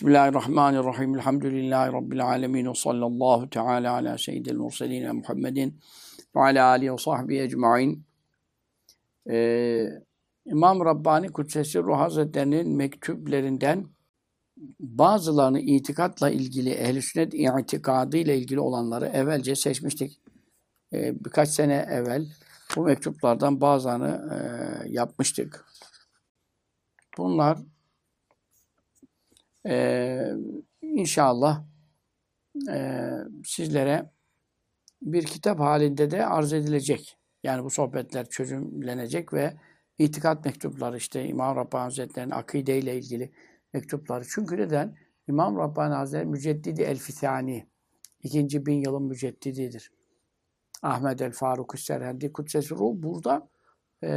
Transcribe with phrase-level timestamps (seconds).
[0.00, 1.14] Bismillahirrahmanirrahim.
[1.14, 2.66] Elhamdülillahi Rabbil alemin.
[2.66, 5.80] Ve sallallahu teala ala seyyidil murseline Muhammedin
[6.36, 8.04] ve ala alihi ve sahbihi ecma'in.
[9.30, 9.86] Ee,
[10.44, 13.86] İmam Rabbani Kudsesi Ruh Hazretleri'nin mektuplerinden
[14.80, 20.20] bazılarını itikatla ilgili, ehl-i sünnet itikadı ile ilgili olanları evvelce seçmiştik.
[20.92, 22.26] Ee, birkaç sene evvel
[22.76, 24.38] bu mektuplardan bazılarını e,
[24.92, 25.66] yapmıştık.
[27.18, 27.58] Bunlar
[29.66, 30.32] ee,
[30.82, 31.64] inşallah
[32.70, 33.08] e,
[33.44, 34.10] sizlere
[35.02, 37.16] bir kitap halinde de arz edilecek.
[37.42, 39.54] Yani bu sohbetler çözümlenecek ve
[39.98, 43.32] itikat mektupları işte İmam Rabbani Hazretleri'nin akide ile ilgili
[43.72, 44.24] mektupları.
[44.28, 44.96] Çünkü neden?
[45.28, 47.66] İmam Rabbani Hazretleri Müceddidi El-Fithani.
[48.22, 49.92] ikinci bin yılın müceddididir.
[50.82, 53.48] Ahmet el-Faruk Serhendi Kudsesi Ruh burada
[54.02, 54.08] e,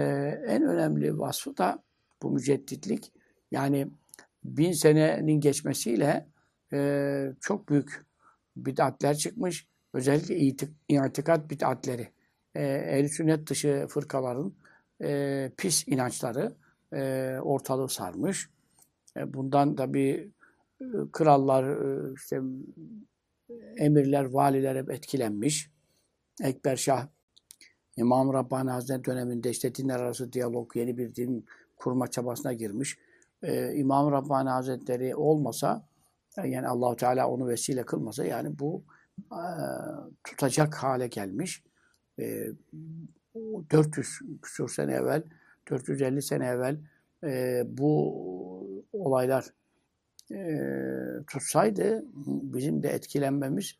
[0.47, 1.83] en önemli vasfı da
[2.21, 3.13] bu mücedditlik.
[3.51, 3.87] Yani
[4.45, 6.27] bin senenin geçmesiyle
[6.73, 8.05] e, çok büyük
[8.55, 9.67] bid'atler çıkmış.
[9.93, 12.07] Özellikle itik, itikat bid'atleri.
[12.55, 14.53] E, ehl sünnet dışı fırkaların
[15.03, 16.55] e, pis inançları
[16.93, 18.49] e, ortalığı sarmış.
[19.17, 20.27] E, bundan da bir
[20.81, 22.41] e, krallar, e, işte
[23.77, 25.69] emirler, valiler hep etkilenmiş.
[26.43, 27.07] Ekber Şah
[27.97, 32.97] İmam Rabbani Hazretleri döneminde işte dinler arası diyalog, yeni bir din kurma çabasına girmiş
[33.43, 35.87] e, İmam Rabbani Hazretleri olmasa
[36.37, 38.83] yani Allahu Teala onu vesile kılmasa yani bu
[39.31, 39.41] e,
[40.23, 41.63] tutacak hale gelmiş.
[42.19, 42.47] E,
[43.71, 45.23] 400 küsur sene evvel,
[45.69, 46.77] 450 sene evvel
[47.23, 49.45] e, bu olaylar
[50.31, 50.59] e,
[51.27, 53.75] tutsaydı bizim de etkilenmemiz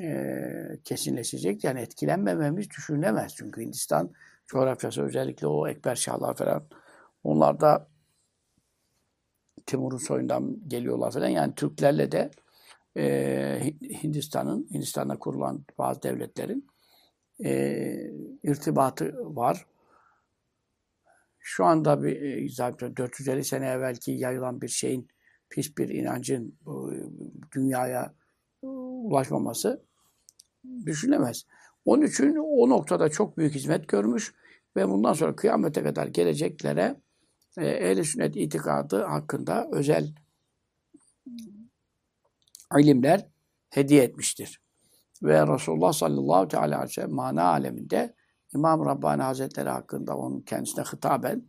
[0.00, 1.64] e, kesinleşecek.
[1.64, 3.34] Yani etkilenmememiz düşünülemez.
[3.36, 4.12] Çünkü Hindistan
[4.46, 6.64] coğrafyası özellikle o Ekber Şahlar falan
[7.24, 7.88] onlar da
[9.70, 11.28] Timur'un soyundan geliyorlar falan.
[11.28, 12.30] Yani Türklerle de
[12.96, 16.66] e, Hindistan'ın, Hindistan'da kurulan bazı devletlerin
[17.44, 18.10] e,
[18.42, 19.66] irtibatı var.
[21.38, 25.08] Şu anda bir e, zaten 450 sene evvelki yayılan bir şeyin
[25.50, 26.58] pis bir inancın
[27.54, 28.14] dünyaya
[28.62, 29.82] ulaşmaması
[30.86, 31.46] düşünemez.
[31.84, 34.34] Onun için o noktada çok büyük hizmet görmüş
[34.76, 37.09] ve bundan sonra kıyamete kadar geleceklere e,
[37.56, 40.14] ehl sünnet itikadı hakkında özel
[42.78, 43.26] ilimler
[43.70, 44.60] hediye etmiştir.
[45.22, 48.14] Ve Resulullah sallallahu teala aleyhi ve sellem mana aleminde
[48.54, 51.42] İmam Rabbani Hazretleri hakkında onun kendisine hitaben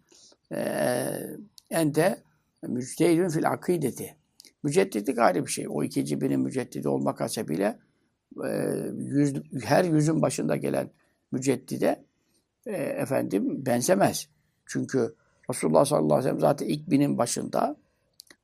[0.51, 0.61] e,
[1.69, 2.23] en de
[2.61, 4.15] müctehidün fil akideti.
[4.63, 5.65] Mücedditlik ayrı bir şey.
[5.69, 7.79] O ikinci binin müceddidi olmak hasebiyle
[8.45, 8.49] e,
[8.97, 9.33] yüz,
[9.63, 10.91] her yüzün başında gelen
[11.31, 12.05] müceddide
[12.65, 14.29] e, efendim benzemez.
[14.65, 15.15] Çünkü
[15.53, 17.75] Resulullah sallallahu aleyhi ve sellem zaten ilk binin başında,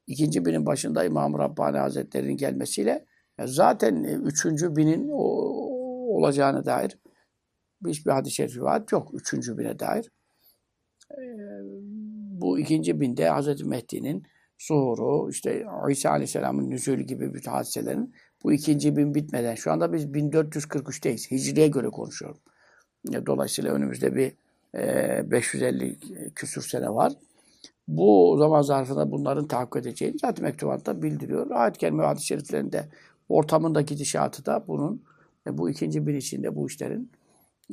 [0.07, 3.05] ikinci binin başında İmam Rabbani Hazretleri'nin gelmesiyle
[3.45, 5.09] zaten üçüncü binin
[6.07, 6.97] olacağına dair
[7.87, 9.09] hiçbir hadis-i şerif rivayet yok.
[9.13, 10.11] Üçüncü bine dair.
[12.41, 14.23] Bu ikinci binde Hazreti Mehdi'nin
[14.59, 18.13] zuhuru, işte İsa Aleyhisselam'ın nüzulü gibi bir hadiselerin
[18.43, 21.31] bu ikinci bin bitmeden, şu anda biz 1443'teyiz.
[21.31, 22.39] Hicriye göre konuşuyorum.
[23.25, 24.33] Dolayısıyla önümüzde bir
[24.77, 27.13] 550 ee, küsür sene var.
[27.87, 31.51] Bu zaman zarfında bunların tahakkuk edeceğini zaten mektubatta bildiriyor.
[31.51, 32.89] Ayet-i Kerime hadis-i şeriflerinde
[33.29, 35.03] ortamındaki gidişatı da bunun
[35.47, 37.11] e, bu ikinci bin içinde bu işlerin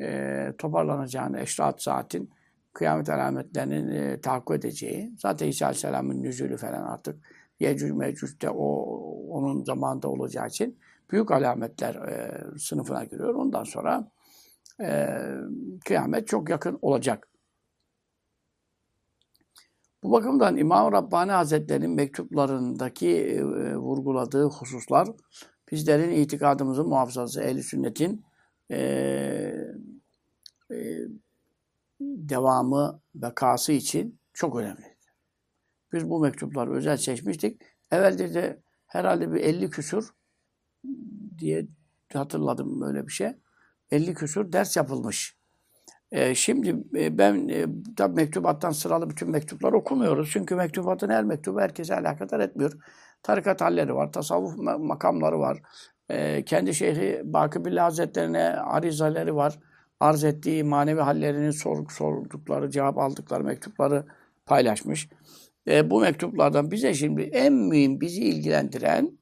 [0.00, 2.31] e, toparlanacağını, eşrat saatin
[2.72, 7.16] kıyamet alametlerinin e, tahakkuk edeceği, zaten İsa Aleyhisselam'ın nüzulü falan artık
[7.60, 8.66] Yecüc Mecüc'te o
[9.31, 10.78] onun zamanında olacağı için
[11.10, 13.34] büyük alametler e, sınıfına giriyor.
[13.34, 14.10] Ondan sonra
[14.81, 15.19] e,
[15.85, 17.29] kıyamet çok yakın olacak.
[20.03, 23.43] Bu bakımdan İmam Rabbani Hazretleri'nin mektuplarındaki e,
[23.77, 25.09] vurguladığı hususlar
[25.73, 28.25] bizlerin itikadımızın muhafazası, ehl sünnetin
[28.71, 28.77] e,
[30.71, 30.77] e,
[32.01, 34.97] devamı, bekası için çok önemli.
[35.93, 37.63] Biz bu mektupları özel seçmiştik.
[37.91, 40.09] Evvelde de herhalde bir 50 küsur
[41.39, 41.66] diye
[42.13, 43.33] hatırladım böyle bir şey.
[43.91, 45.36] 50 küsur ders yapılmış.
[46.13, 47.66] E, şimdi e, ben e,
[47.97, 50.31] tabi mektubattan sıralı bütün mektupları okumuyoruz.
[50.33, 52.72] Çünkü mektubatın her mektubu herkese alakadar etmiyor.
[53.22, 55.63] Tarikat halleri var, tasavvuf makamları var.
[56.09, 59.59] E, kendi Şeyhi Bakıbillah Hazretlerine arizaleri var.
[60.01, 64.04] Arz ettiği manevi hallerini sor, sordukları, cevap aldıkları mektupları
[64.47, 65.09] paylaşmış.
[65.69, 69.19] E, bu mektuplardan bize şimdi en mühim bizi ilgilendiren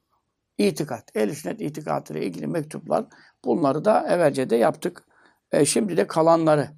[0.59, 1.05] itikat.
[1.15, 3.07] El-i sünnet itikatıyla ilgili mektuplar
[3.45, 5.05] Bunları da evvelce de yaptık.
[5.53, 6.69] E, şimdi de kalanları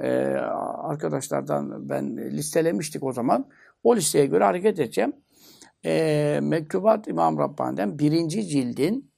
[0.00, 0.08] e,
[0.82, 3.48] arkadaşlardan ben listelemiştik o zaman.
[3.82, 5.12] O listeye göre hareket edeceğim.
[5.84, 9.10] e, Mektubat İmam Rabbani'den birinci cildin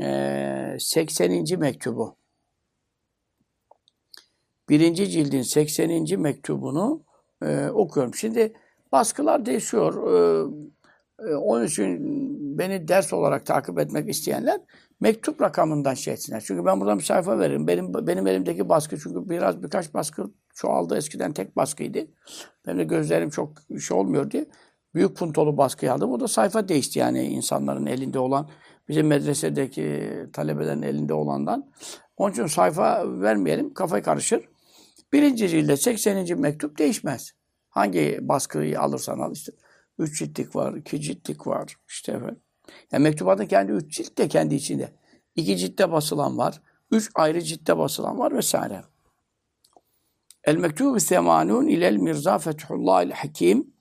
[0.00, 1.44] e, 80.
[1.58, 2.16] mektubu.
[4.68, 6.20] Birinci cildin 80.
[6.20, 7.02] mektubunu
[7.42, 8.14] e, okuyorum.
[8.14, 8.52] Şimdi
[8.92, 10.12] baskılar değişiyor.
[10.12, 11.98] E, e, onun için
[12.58, 14.60] beni ders olarak takip etmek isteyenler
[15.00, 16.42] mektup rakamından şey etsinler.
[16.46, 17.66] Çünkü ben buradan bir sayfa veririm.
[17.66, 20.96] Benim benim elimdeki baskı çünkü biraz birkaç baskı çoğaldı.
[20.96, 22.06] Eskiden tek baskıydı.
[22.66, 24.46] Benim de gözlerim çok şey olmuyor diye
[24.94, 26.12] büyük puntolu baskı aldım.
[26.12, 28.50] O da sayfa değişti yani insanların elinde olan,
[28.88, 31.72] bizim medresedeki talebelerin elinde olandan.
[32.16, 34.48] Onun için sayfa vermeyelim, kafayı karışır.
[35.12, 36.40] Birinci cilde 80.
[36.40, 37.32] mektup değişmez.
[37.68, 39.52] Hangi baskıyı alırsan al işte.
[39.98, 41.76] Üç ciltlik var, iki ciltlik var.
[41.88, 42.40] işte efendim.
[42.92, 44.92] Yani mektubatın kendi üç cilt de kendi içinde.
[45.36, 46.62] İki ciltte basılan var.
[46.90, 48.82] Üç ayrı ciltte basılan var vesaire.
[50.44, 53.72] El mektubu semanun ilel mirza fethullah el hakim.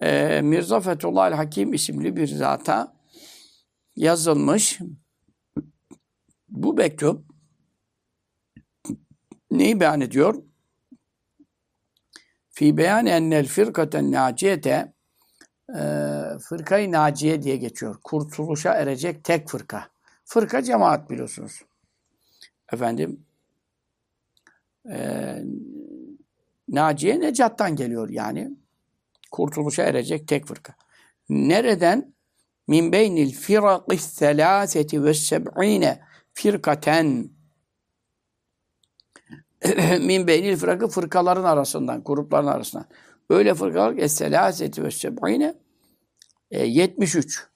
[0.00, 2.96] Ee, mirza Fethullah el Hakim isimli bir zata
[3.96, 4.78] yazılmış.
[6.48, 7.24] Bu mektup
[9.50, 10.42] neyi beyan ediyor?
[12.48, 14.92] Fi beyan ennel firkaten naciyete
[15.70, 15.80] e,
[16.38, 17.96] fırkayı naciye diye geçiyor.
[18.04, 19.88] Kurtuluşa erecek tek fırka.
[20.24, 21.62] Fırka cemaat biliyorsunuz.
[22.72, 23.26] Efendim
[24.90, 25.36] e,
[26.68, 28.50] naciye necattan geliyor yani.
[29.30, 30.74] Kurtuluşa erecek tek fırka.
[31.28, 32.16] Nereden?
[32.68, 36.00] Min beynil firakis selâseti ve seb'ine
[36.32, 37.30] firkaten
[40.00, 42.86] min beynil fırakı fırkaların arasından, grupların arasından.
[43.30, 45.54] Öyle fırkalar es-selâseti ve seb'ine
[46.50, 47.46] e, 73.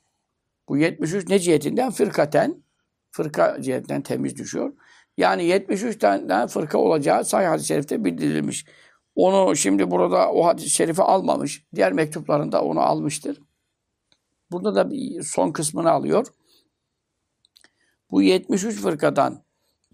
[0.69, 1.91] Bu 73 ne cihetinden?
[1.91, 2.63] Fırkaten.
[3.11, 4.73] Fırka cihetinden temiz düşüyor.
[5.17, 8.67] Yani 73 tane fırka olacağı sahih hadis-i şerifte bildirilmiş.
[9.15, 11.65] Onu şimdi burada o hadis-i şerifi almamış.
[11.75, 13.41] Diğer mektuplarında onu almıştır.
[14.51, 16.27] Burada da bir son kısmını alıyor.
[18.11, 19.45] Bu 73 fırkadan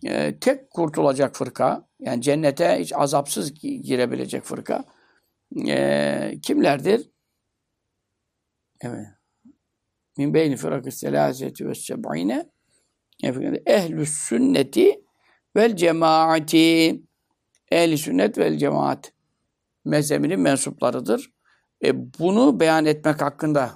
[0.05, 4.85] e, tek kurtulacak fırka, yani cennete hiç azapsız girebilecek fırka
[5.69, 7.11] e, kimlerdir?
[8.81, 9.07] Evet.
[10.19, 12.51] Min beyni fırakı selâseti ve seb'ine
[13.67, 15.01] ehlü sünneti
[15.57, 17.03] vel cemaati
[17.71, 19.13] ehli sünnet vel cemaat
[19.85, 21.33] mezhebinin mensuplarıdır.
[21.85, 23.71] E, bunu beyan etmek hakkında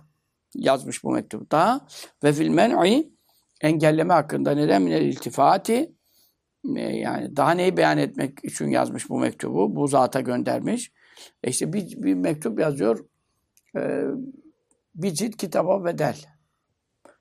[0.55, 1.87] yazmış bu mektupta.
[2.25, 3.11] Ve fil men'i
[3.61, 5.93] engelleme hakkında neden minel iltifati
[6.77, 9.77] e, yani daha neyi beyan etmek için yazmış bu mektubu.
[9.77, 10.93] Bu zata göndermiş.
[11.45, 13.07] E işte bir, bir mektup yazıyor.
[13.77, 14.05] E,
[14.95, 16.17] bir cilt kitaba bedel.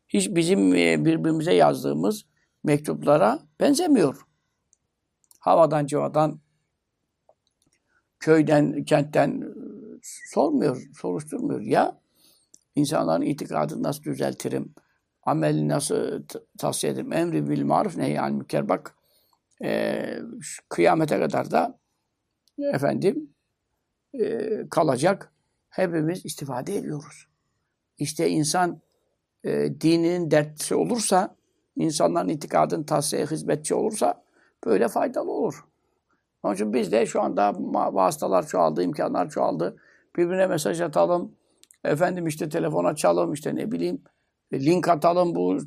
[0.07, 2.25] Hiç bizim e, birbirimize yazdığımız
[2.63, 4.21] mektuplara benzemiyor.
[5.39, 6.39] Havadan civadan
[8.19, 9.43] köyden, kentten
[10.03, 11.61] sormuyor, soruşturmuyor.
[11.61, 12.01] Ya
[12.75, 14.73] insanların itikadını nasıl düzeltirim?
[15.23, 16.23] Ameli nasıl
[16.57, 17.13] tavsiye ederim?
[17.13, 18.69] Emri bil maruf nehyan müker.
[18.69, 18.95] Bak
[19.63, 20.03] e,
[20.69, 21.79] kıyamete kadar da
[22.73, 23.33] efendim
[24.13, 25.33] e, kalacak.
[25.69, 27.27] Hepimiz istifade ediyoruz.
[27.97, 28.81] İşte insan
[29.43, 31.35] e, dininin dertçi olursa,
[31.75, 34.23] insanların itikadının tavsiye hizmetçi olursa
[34.65, 35.65] böyle faydalı olur.
[36.43, 37.53] Onun için biz de şu anda
[37.93, 39.77] vasıtalar çoğaldı, imkanlar çoğaldı.
[40.17, 41.35] Birbirine mesaj atalım.
[41.83, 44.01] Efendim işte telefon açalım, işte ne bileyim
[44.53, 45.57] link atalım bu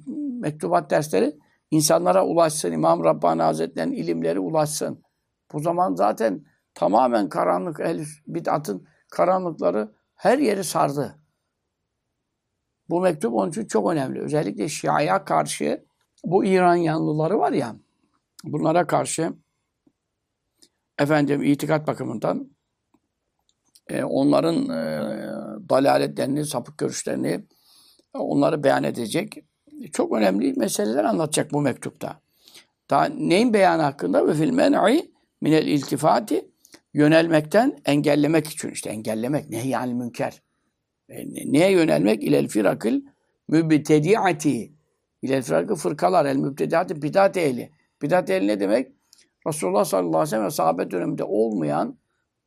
[0.40, 1.37] mektubat dersleri
[1.70, 2.72] insanlara ulaşsın.
[2.72, 5.02] İmam Rabbani Hazretleri'nin ilimleri ulaşsın.
[5.52, 6.44] Bu zaman zaten
[6.75, 11.19] tamamen karanlık, el bid'atın karanlıkları her yeri sardı.
[12.88, 14.21] Bu mektup onun için çok önemli.
[14.21, 15.85] Özellikle Şia'ya karşı
[16.25, 17.76] bu İran yanlıları var ya,
[18.45, 19.33] bunlara karşı
[20.99, 22.50] efendim itikat bakımından
[23.88, 25.00] e, onların e,
[25.69, 27.47] dalaletlerini, sapık görüşlerini
[28.14, 29.45] onları beyan edecek.
[29.93, 32.21] Çok önemli meseleler anlatacak bu mektupta.
[32.91, 34.26] Daha neyin beyanı hakkında?
[34.26, 36.51] Ve fil men'i minel iltifati
[36.94, 40.42] yönelmekten engellemek için işte engellemek ne yani münker.
[41.08, 42.22] E, neye yönelmek?
[42.22, 43.00] İlel firakil
[43.49, 44.72] mübtediati.
[45.22, 47.70] İlel firakil fırkalar el mübtediati bidat ehli.
[48.02, 48.92] Bidat ehli ne demek?
[49.46, 51.99] Resulullah sallallahu aleyhi ve sellem ve sahabe döneminde olmayan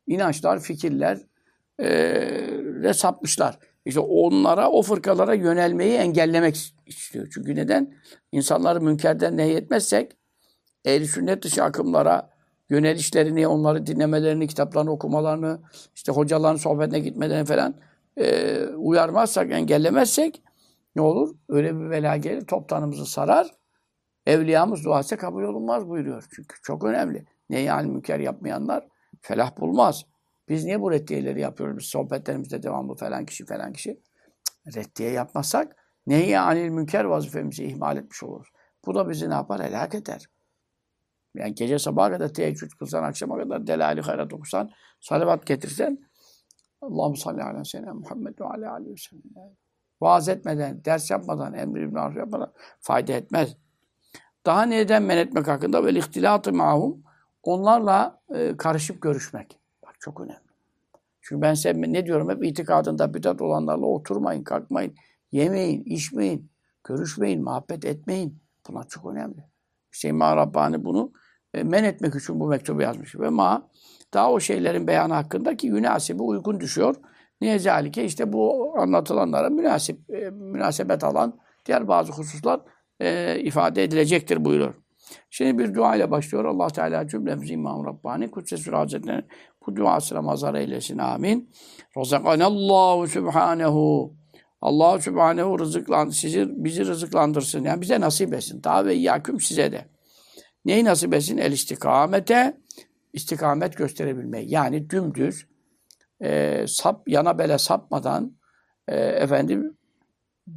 [0.06, 1.18] inançlar, fikirler
[1.80, 3.58] e, sapmışlar.
[3.84, 7.28] İşte onlara, o fırkalara yönelmeyi engellemek istiyor.
[7.34, 7.94] Çünkü neden?
[8.32, 10.16] İnsanları münkerden nehyetmezsek,
[10.84, 12.35] ehli sünnet dışı akımlara
[12.70, 15.60] yönelişlerini, onları dinlemelerini, kitaplarını okumalarını,
[15.94, 17.74] işte hocaların sohbetine gitmelerini falan
[18.16, 20.42] e, uyarmazsak, engellemezsek
[20.96, 21.36] ne olur?
[21.48, 23.50] Öyle bir bela gelir, toptanımızı sarar.
[24.26, 26.24] Evliyamız duası kabul olunmaz buyuruyor.
[26.34, 27.24] Çünkü çok önemli.
[27.50, 28.88] Neyi al münker yapmayanlar
[29.20, 30.06] felah bulmaz.
[30.48, 31.78] Biz niye bu reddiyeleri yapıyoruz?
[31.78, 34.00] Biz sohbetlerimizde devamlı falan kişi falan kişi.
[34.74, 38.48] reddiye yapmazsak nehi anil münker vazifemizi ihmal etmiş oluruz.
[38.86, 39.62] Bu da bizi ne yapar?
[39.62, 40.26] Helak eder.
[41.36, 45.98] Yani gece sabaha kadar teheccüd kılsan, akşama kadar delali hayrat okusan, salavat getirsen
[46.80, 49.56] Allah'ım salli ala sene Muhammed ve ala aleyhi ve sellem.
[50.00, 53.56] Vaaz etmeden, ders yapmadan, emri bin arif yapmadan fayda etmez.
[54.46, 55.84] Daha neden men etmek hakkında?
[55.84, 57.02] Vel ihtilatı mahum.
[57.42, 59.60] Onlarla e, karışıp görüşmek.
[59.86, 60.46] Bak çok önemli.
[61.20, 64.94] Çünkü ben size ne diyorum hep itikadında bidat olanlarla oturmayın, kalkmayın,
[65.32, 66.50] yemeyin, içmeyin,
[66.84, 68.42] görüşmeyin, muhabbet etmeyin.
[68.68, 69.44] Bunlar çok önemli.
[69.92, 71.12] Hüseyin Rabbani bunu
[71.62, 73.16] men etmek için bu mektubu yazmış.
[73.16, 73.68] Ve ma
[74.14, 76.96] daha o şeylerin beyanı hakkındaki yünasibi uygun düşüyor.
[77.40, 78.04] Niye zalike?
[78.04, 82.60] İşte bu anlatılanlara münasip, e, münasebet alan diğer bazı hususlar
[83.00, 84.74] e, ifade edilecektir buyuruyor.
[85.30, 86.44] Şimdi bir dua ile başlıyor.
[86.44, 89.24] Allah Teala cümlemizi İmam Rabbani Kudsesül Hazretleri
[89.66, 90.98] bu duasına mazhar eylesin.
[90.98, 91.50] Amin.
[91.96, 94.14] Razakanallahu Subhanehu.
[94.60, 97.64] Allah Subhanehu rızıklan, sizi, bizi rızıklandırsın.
[97.64, 98.62] Yani bize nasip etsin.
[98.64, 99.95] Daha ve yaküm size de.
[100.66, 101.38] Neyi nasip etsin?
[101.38, 102.56] El istikamete
[103.12, 104.50] istikamet gösterebilmeyi.
[104.50, 105.46] Yani dümdüz
[106.22, 108.36] e, sap, yana bele sapmadan
[108.88, 109.76] e, efendim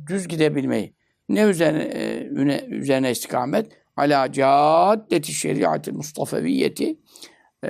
[0.07, 0.95] düz gidebilmeyi.
[1.29, 2.23] Ne üzerine, e,
[2.67, 3.71] üzerine istikamet?
[3.95, 6.99] Ala caddeti şeriatil Mustafaviyeti
[7.65, 7.69] e,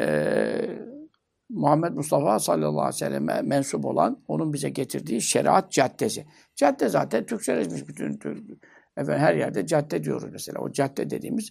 [1.50, 6.26] Muhammed Mustafa sallallahu aleyhi ve selleme mensup olan, onun bize getirdiği şeriat caddesi.
[6.56, 8.64] Cadde zaten Türkçeleşmiş bütün Türk,
[8.98, 10.60] efendim, her yerde cadde diyoruz mesela.
[10.60, 11.50] O cadde dediğimiz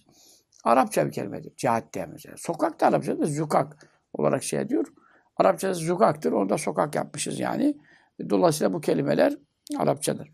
[0.63, 1.53] Arapça bir kelimedir.
[1.57, 2.35] Cadde mesela.
[2.37, 4.87] Sokak da Arapçada zukak olarak şey diyor.
[5.37, 6.31] Arapçada zukaktır.
[6.31, 7.77] Onda sokak yapmışız yani.
[8.29, 9.33] Dolayısıyla bu kelimeler
[9.77, 10.29] Arapçadır.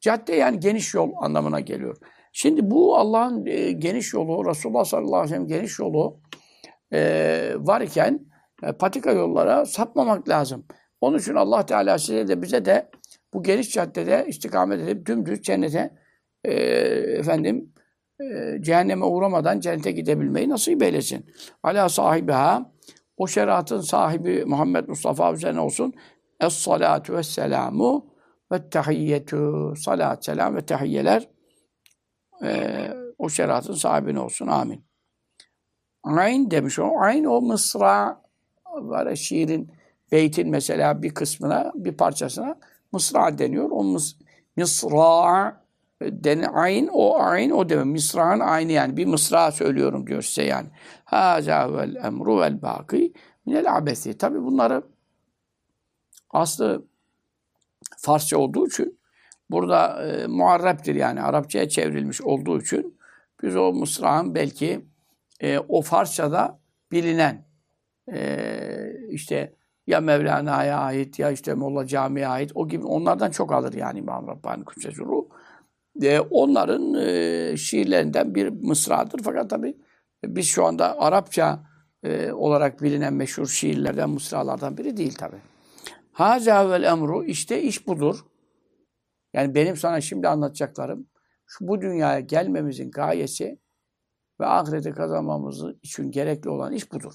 [0.00, 1.96] Cadde yani geniş yol anlamına geliyor.
[2.32, 6.20] Şimdi bu Allah'ın e, geniş yolu, Resulullah sallallahu aleyhi ve sellem geniş yolu
[6.92, 7.56] e,
[8.62, 10.66] e, patika yollara sapmamak lazım.
[11.00, 12.90] Onun için Allah Teala size de bize de
[13.34, 15.90] bu geniş caddede istikamet edip dümdüz cennete
[16.44, 16.52] e,
[17.18, 17.72] efendim
[18.20, 21.26] e, cehenneme uğramadan cennete gidebilmeyi nasip eylesin.
[21.62, 22.72] Ala sahibiha
[23.16, 25.92] o şeriatın sahibi Muhammed Mustafa üzerine olsun.
[26.40, 28.06] Es-salatu ve selamu
[28.52, 29.74] ve tehiyyetu.
[29.76, 31.28] Salat, selam ve tehiyyeler
[32.44, 34.46] e, o şeriatın sahibine olsun.
[34.46, 34.84] Amin.
[36.04, 37.00] Ayn demiş o.
[37.00, 38.22] Ayn o mısra
[38.74, 39.72] var şiirin,
[40.12, 42.58] beytin mesela bir kısmına, bir parçasına
[42.92, 43.70] mısra deniyor.
[43.70, 44.16] O mıs,
[44.56, 45.65] mısra
[46.02, 47.86] den ayn o ayn o demek.
[47.86, 48.96] Mısra'nın aynı yani.
[48.96, 50.68] Bir mısra söylüyorum diyor size yani.
[51.04, 53.12] Haza vel emru vel baki
[53.46, 54.18] minel abesi.
[54.18, 54.82] Tabi bunları
[56.30, 56.86] aslı
[57.98, 58.98] Farsça olduğu için
[59.50, 62.98] burada e, muarreptir yani Arapçaya çevrilmiş olduğu için
[63.42, 64.86] biz o mısrağın belki
[65.40, 66.60] e, o Farsçada
[66.92, 67.46] bilinen
[68.12, 68.38] e,
[69.10, 69.54] işte
[69.86, 74.26] ya Mevlana'ya ait ya işte Molla Cami'ye ait o gibi onlardan çok alır yani İmam
[74.26, 75.02] Rabbani Kudsesi
[76.02, 79.20] E, onların e, şiirlerinden bir mısradır.
[79.24, 79.76] Fakat tabi
[80.24, 81.66] biz şu anda Arapça
[82.02, 85.36] e, olarak bilinen meşhur şiirlerden, mısralardan biri değil tabi.
[86.12, 88.16] Haza vel emru işte iş budur.
[89.34, 91.06] Yani benim sana şimdi anlatacaklarım
[91.46, 93.58] şu bu dünyaya gelmemizin gayesi
[94.40, 97.14] ve ahirete kazanmamız için gerekli olan iş budur.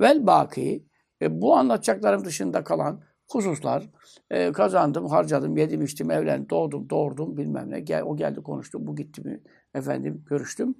[0.00, 0.86] Vel baki
[1.22, 3.02] e, bu anlatacaklarım dışında kalan
[3.34, 3.90] hususlar
[4.30, 7.80] e, kazandım, harcadım, yedim, içtim, evlendim, doğdum, doğurdum bilmem ne.
[7.80, 9.40] Gel, o geldi konuştu, bu gitti mi
[9.74, 10.74] efendim görüştüm.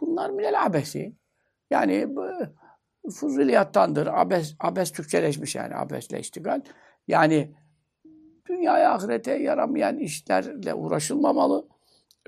[0.00, 1.16] Bunlar minel abesi.
[1.70, 2.26] Yani bu,
[3.10, 4.06] fuzuliyattandır.
[4.06, 6.60] Abes, abes Türkçeleşmiş yani abesle iştigal.
[7.08, 7.54] Yani
[8.48, 11.68] dünyaya ahirete yaramayan işlerle uğraşılmamalı.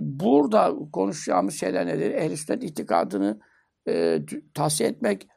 [0.00, 2.10] Burada konuşacağımız şeyler nedir?
[2.10, 3.40] Ehl-i sünnet itikadını
[3.88, 4.18] e,
[4.54, 5.28] tahsiye etmek,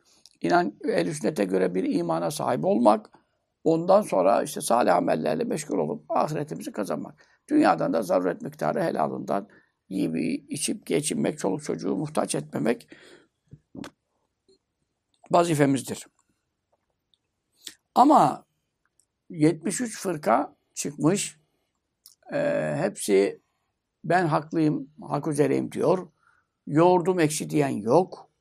[0.41, 3.09] inan ehl sünnete göre bir imana sahip olmak,
[3.67, 7.27] ondan sonra işte salih amellerle meşgul olup ahiretimizi kazanmak.
[7.49, 9.49] Dünyadan da zaruret miktarı helalından
[9.89, 10.15] yiyip
[10.51, 12.87] içip geçinmek, çoluk çocuğu muhtaç etmemek
[15.31, 16.07] vazifemizdir.
[17.95, 18.45] Ama
[19.29, 21.39] 73 fırka çıkmış.
[22.33, 23.41] E, hepsi
[24.03, 26.11] ben haklıyım, hak üzereyim diyor.
[26.67, 28.31] Yoğurdum ekşi diyen yok.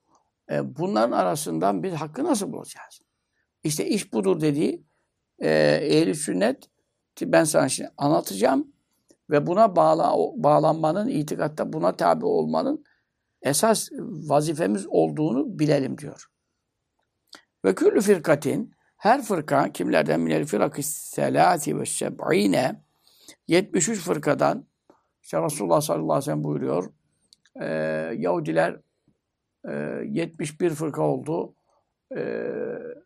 [0.50, 3.00] E, bunların arasından biz hakkı nasıl bulacağız?
[3.64, 4.85] İşte iş budur dediği
[5.38, 5.50] e,
[5.82, 6.68] ehl sünnet
[7.22, 8.72] ben sana şimdi anlatacağım
[9.30, 12.84] ve buna bağla, bağlanmanın, itikatta buna tabi olmanın
[13.42, 16.26] esas vazifemiz olduğunu bilelim diyor.
[17.64, 22.82] Ve küllü firkatin her fırka kimlerden minel firakı selati ve seb'ine
[23.48, 24.66] 73 fırkadan
[25.22, 26.92] işte Resulullah sallallahu aleyhi ve sellem buyuruyor.
[27.60, 27.66] E,
[28.16, 28.80] Yahudiler
[29.68, 29.72] e,
[30.08, 31.54] 71 fırka oldu.
[32.16, 32.22] E,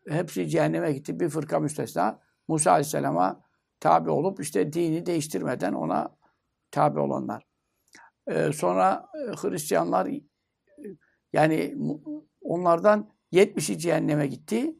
[0.08, 1.20] hepsi cehenneme gitti.
[1.20, 2.20] Bir fırka müstesna.
[2.48, 3.42] Musa aleyhisselama
[3.80, 6.16] tabi olup işte dini değiştirmeden ona
[6.70, 7.46] tabi olanlar.
[8.26, 10.22] Ee, sonra e, Hristiyanlar e,
[11.32, 11.76] yani
[12.40, 14.76] onlardan 70'i cehenneme gitti.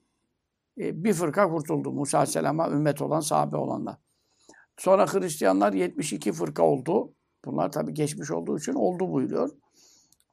[0.79, 1.93] E, bir fırka kurtuldu.
[1.93, 3.97] Musa Aleyhisselam'a ümmet olan sahabe olanlar.
[4.79, 7.15] Sonra Hristiyanlar 72 fırka oldu.
[7.45, 9.51] Bunlar tabi geçmiş olduğu için oldu buyuruyor.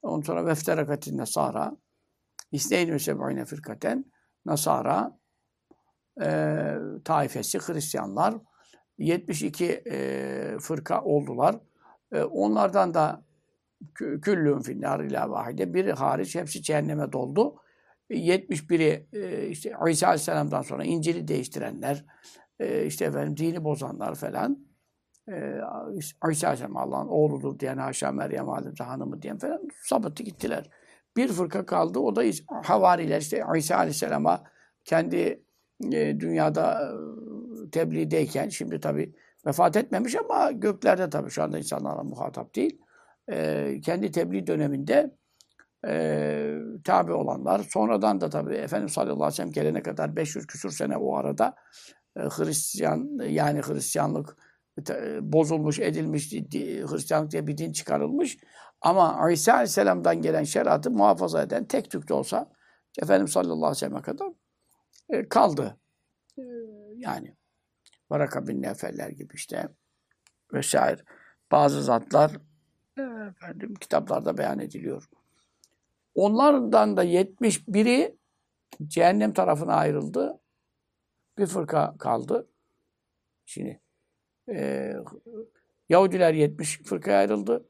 [0.01, 1.77] Ondan sonra vefterakatin Nasara.
[2.51, 4.06] İsneyn ve seb'ine firkaten.
[4.48, 5.20] Nasara
[6.22, 6.75] e,
[7.06, 8.36] taifesi Hristiyanlar
[8.98, 11.56] 72 e, fırka oldular.
[12.12, 13.24] E, onlardan da
[13.96, 17.56] kü- küllün finnar ila vahide biri hariç hepsi cehenneme doldu.
[18.10, 22.06] E, 71'i e, işte İsa Aleyhisselam'dan sonra İncil'i değiştirenler,
[22.60, 24.68] e, işte efendim dini bozanlar falan.
[25.30, 25.62] E,
[25.98, 30.70] İsa Aleyhisselam Allah'ın oğludur diyen haşa Meryem Validemiz hanımı diyen falan sapıttı gittiler.
[31.18, 32.00] Bir fırka kaldı.
[32.00, 32.24] O da
[32.64, 34.44] havariler işte İsa Aleyhisselam'a
[34.86, 35.44] kendi
[35.92, 39.14] e, dünyada e, tebliğdeyken şimdi tabi
[39.46, 42.82] vefat etmemiş ama göklerde tabi şu anda insanlarla muhatap değil.
[43.32, 45.18] E, kendi tebliğ döneminde
[45.88, 50.72] e, tabi olanlar sonradan da tabi Efendimiz sallallahu aleyhi ve sellem gelene kadar 500 küsur
[50.72, 51.56] sene o arada
[52.16, 54.38] e, Hristiyan yani Hristiyanlık
[55.22, 58.38] bozulmuş, edilmiş, di- Hristiyanlık diye bir din çıkarılmış.
[58.82, 62.52] Ama İsa Aleyhisselam'dan gelen şeriatı muhafaza eden tek tük de olsa
[63.02, 64.28] Efendimiz sallallahu aleyhi ve selleme kadar
[65.10, 65.78] e, kaldı.
[66.38, 66.44] E,
[66.96, 67.36] yani
[68.10, 69.70] Varaka bin Nefeller gibi işte
[70.54, 71.02] vesaire.
[71.52, 72.32] Bazı zatlar
[72.98, 75.10] e, efendim, kitaplarda beyan ediliyor.
[76.16, 78.18] Onlardan da 71'i
[78.88, 80.40] cehennem tarafına ayrıldı.
[81.38, 82.50] Bir fırka kaldı.
[83.46, 83.82] Şimdi
[84.50, 84.94] e,
[85.89, 87.66] Yahudiler 70 fırkaya ayrıldı.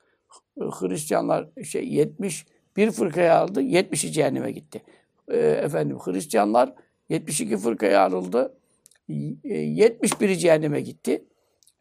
[0.57, 2.45] Hristiyanlar şey 70
[2.77, 3.61] bir fırkaya ayrıldı.
[3.61, 4.83] 70'i cehenneme gitti.
[5.27, 6.73] E, efendim Hristiyanlar
[7.09, 8.57] 72 fırkaya ayrıldı.
[9.09, 11.25] E, 71'i cehenneme gitti.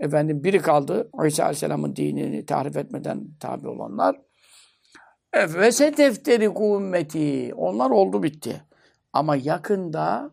[0.00, 1.10] Efendim biri kaldı.
[1.26, 4.20] İsa Aleyhisselam'ın dinini tahrif etmeden tabi olanlar.
[5.34, 7.54] Ve setefteri ümmeti.
[7.54, 8.62] Onlar oldu bitti.
[9.12, 10.30] Ama yakında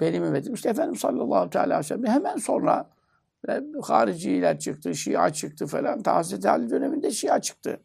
[0.00, 2.90] benim ümmetim işte Efendimiz sallallahu aleyhi ve sellem hemen sonra
[3.82, 6.02] hariciler çıktı, Şia çıktı falan.
[6.04, 7.80] Hazreti Ali döneminde Şia çıktı.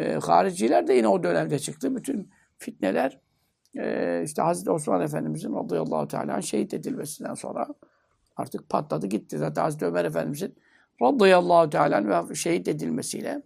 [0.00, 1.96] E, hariciler de yine o dönemde çıktı.
[1.96, 3.20] Bütün fitneler
[3.78, 7.66] e, işte Hazreti Osman Efendimizin radıyallahu teala şehit edilmesinden sonra
[8.36, 9.38] artık patladı gitti.
[9.38, 10.56] Zaten Hazreti Ömer Efendimizin
[11.02, 13.42] radıyallahu teala şehit edilmesiyle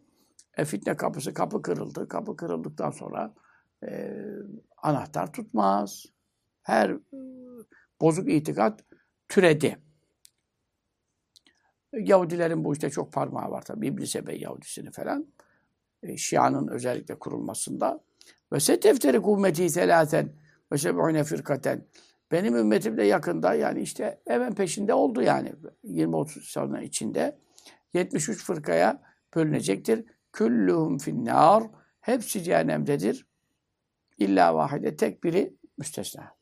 [0.56, 2.08] e, fitne kapısı kapı kırıldı.
[2.08, 3.34] Kapı kırıldıktan sonra
[3.88, 4.16] e,
[4.82, 6.06] anahtar tutmaz.
[6.62, 7.00] Her e,
[8.00, 8.84] bozuk itikat
[9.28, 9.78] türedi.
[11.92, 13.86] Yahudilerin bu işte çok parmağı var tabii.
[13.86, 15.26] İblis Ebey Yahudisini falan.
[16.02, 18.00] E, Şia'nın özellikle kurulmasında.
[18.52, 20.32] Ve setefteri kuvveti selaten
[20.72, 21.86] ve seb'une firkaten.
[22.32, 25.52] Benim ümmetim de yakında yani işte hemen peşinde oldu yani.
[25.84, 27.38] 20-30 sene içinde
[27.94, 29.02] 73 fırkaya
[29.34, 30.04] bölünecektir.
[30.32, 31.62] Küllühüm finnâr.
[32.00, 33.26] Hepsi cehennemdedir.
[34.18, 36.34] İlla vahide tek biri müstesna.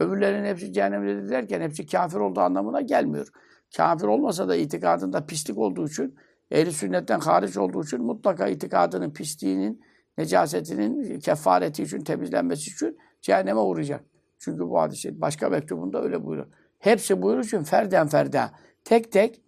[0.00, 3.28] Öbürlerinin hepsi cehennemdedir derken hepsi kafir olduğu anlamına gelmiyor.
[3.76, 6.16] Kafir olmasa da itikadında pislik olduğu için,
[6.50, 9.84] ehli sünnetten hariç olduğu için mutlaka itikadının pisliğinin,
[10.18, 14.04] necasetinin kefareti için, temizlenmesi için cehenneme uğrayacak.
[14.38, 16.48] Çünkü bu hadis başka mektubunda öyle buyuruyor.
[16.78, 18.50] Hepsi buyurur için ferden ferden,
[18.84, 19.42] tek tek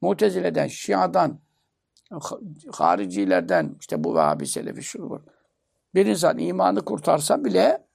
[0.00, 1.40] Mutezile'den, Şia'dan,
[2.72, 5.22] haricilerden, işte bu Vehhabi Selefi şunu bak.
[5.94, 7.86] Bir insan imanı kurtarsa bile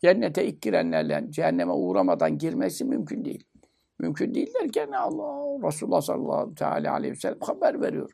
[0.00, 3.51] cennete ilk girenlerle cehenneme uğramadan girmesi mümkün değil.
[4.02, 8.10] Mümkün değil derken Allah Resulullah sallallahu teala aleyhi ve sellem haber veriyor.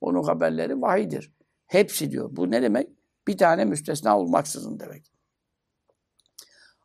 [0.00, 1.32] Onun haberleri vahidir.
[1.66, 2.28] Hepsi diyor.
[2.32, 2.88] Bu ne demek?
[3.28, 5.12] Bir tane müstesna olmaksızın demek.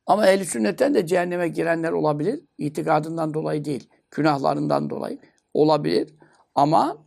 [0.05, 2.45] Ama ehl sünnetten de cehenneme girenler olabilir.
[2.57, 3.89] İtikadından dolayı değil.
[4.11, 5.19] Günahlarından dolayı
[5.53, 6.15] olabilir.
[6.55, 7.05] Ama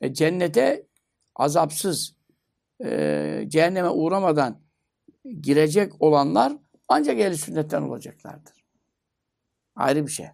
[0.00, 0.86] e, cennete
[1.36, 2.16] azapsız,
[2.84, 4.60] e, cehenneme uğramadan
[5.40, 6.52] girecek olanlar
[6.88, 8.64] ancak ehl sünnetten olacaklardır.
[9.74, 10.26] Ayrı bir şey.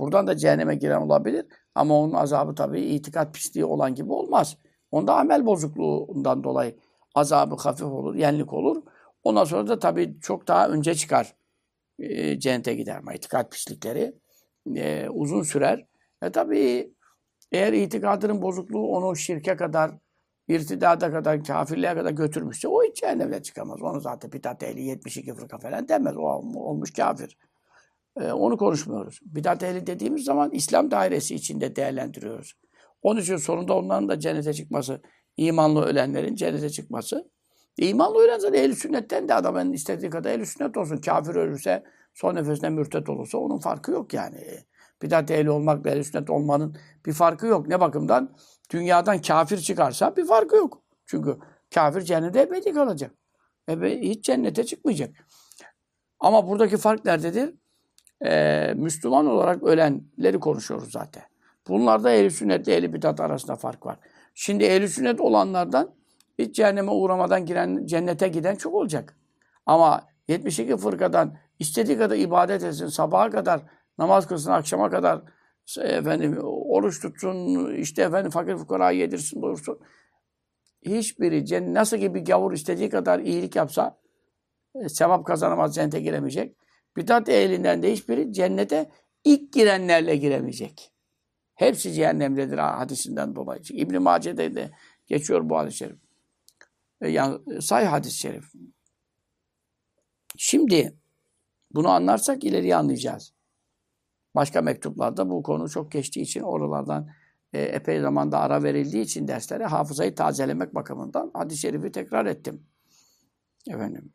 [0.00, 4.56] Buradan da cehenneme giren olabilir ama onun azabı tabii itikat pisliği olan gibi olmaz.
[4.90, 6.76] Onda amel bozukluğundan dolayı
[7.14, 8.82] azabı hafif olur, yenlik olur.
[9.24, 11.34] Ondan sonra da tabii çok daha önce çıkar
[11.98, 14.14] e, cennete gider ama itikat pislikleri
[14.76, 15.86] e, uzun sürer.
[16.22, 16.94] E tabii
[17.52, 19.90] eğer itikadının bozukluğu onu şirke kadar,
[20.48, 23.82] irtidada kadar, kafirliğe kadar götürmüşse o hiç cehennemden çıkamaz.
[23.82, 26.16] Onu zaten bidat ehli 72 fırka falan demez.
[26.16, 26.20] O
[26.56, 27.36] olmuş kafir.
[28.16, 29.20] Ee, onu konuşmuyoruz.
[29.22, 32.54] Bidat ehli dediğimiz zaman İslam dairesi içinde değerlendiriyoruz.
[33.02, 35.02] Onun için sonunda onların da cennete çıkması,
[35.36, 37.30] imanlı ölenlerin cennete çıkması.
[37.78, 40.96] E, imanlı ölen zaten ehl sünnetten de adamın istediği kadar ehl sünnet olsun.
[40.96, 44.36] Kafir ölürse, son nefesinde mürtet olursa onun farkı yok yani.
[45.02, 47.68] Bidat ehli olmakla ehl sünnet olmanın bir farkı yok.
[47.68, 48.36] Ne bakımdan?
[48.70, 50.82] Dünyadan kafir çıkarsa bir farkı yok.
[51.06, 51.38] Çünkü
[51.74, 53.14] kafir cennete ebedi kalacak.
[53.68, 55.10] Ebe, hiç cennete çıkmayacak.
[56.20, 57.54] Ama buradaki fark nerededir?
[58.24, 61.22] Ee, Müslüman olarak ölenleri konuşuyoruz zaten.
[61.68, 63.96] Bunlarda ehl sünnetle ehl bidat arasında fark var.
[64.34, 65.94] Şimdi ehl sünnet olanlardan
[66.38, 69.16] hiç cehenneme uğramadan giren, cennete giden çok olacak.
[69.66, 73.62] Ama 72 fırkadan istediği kadar ibadet etsin, sabaha kadar
[73.98, 75.22] namaz kılsın, akşama kadar
[75.78, 79.80] efendim oruç tutsun, işte efendim fakir fukarayı yedirsin, doyursun.
[80.86, 83.98] Hiçbiri cennet, nasıl ki bir gavur istediği kadar iyilik yapsa
[84.74, 86.56] e, sevap kazanamaz, cennete giremeyecek.
[86.96, 88.90] Bidat ehlinden de hiçbiri cennete
[89.24, 90.92] ilk girenlerle giremeyecek.
[91.54, 93.62] Hepsi cehennemdedir hadisinden dolayı.
[93.70, 94.70] İbn-i Mace'de de
[95.06, 95.98] geçiyor bu hadis-i şerif.
[97.00, 98.52] E, yani say hadis-i şerif.
[100.36, 100.96] Şimdi
[101.74, 103.32] bunu anlarsak ileriye anlayacağız.
[104.34, 107.10] Başka mektuplarda bu konu çok geçtiği için oralardan
[107.52, 112.66] e, epey zamanda ara verildiği için derslere hafızayı tazelemek bakımından hadis-i şerifi tekrar ettim.
[113.68, 114.12] Efendim.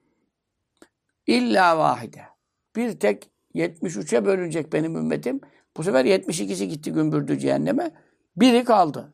[1.27, 2.34] İlla vahide.
[2.75, 5.41] Bir tek 73'e bölünecek benim ümmetim.
[5.77, 7.91] Bu sefer 72'si gitti gümbürdü cehenneme.
[8.37, 9.13] Biri kaldı.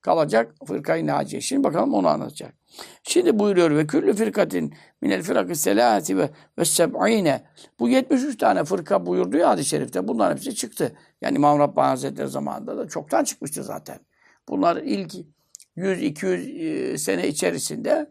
[0.00, 1.40] Kalacak fırkayı naciye.
[1.40, 2.54] Şimdi bakalım onu anlatacak.
[3.02, 7.42] Şimdi buyuruyor ve küllü firkatin minel firakı selâti ve, ve seb'ine.
[7.78, 10.08] Bu 73 tane fırka buyurdu ya hadis-i şerifte.
[10.08, 10.96] Bunların hepsi çıktı.
[11.20, 13.98] Yani İmam Rabbani Hazretleri zamanında da çoktan çıkmıştı zaten.
[14.48, 15.14] Bunlar ilk
[15.76, 18.10] 100-200 sene içerisinde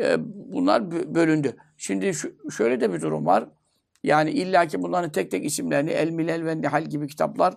[0.00, 0.16] e,
[0.52, 1.56] bunlar bölündü.
[1.76, 2.12] Şimdi
[2.56, 3.48] şöyle de bir durum var.
[4.06, 7.54] Yani illaki bunların tek tek isimlerini El Milel ve Nihal gibi kitaplar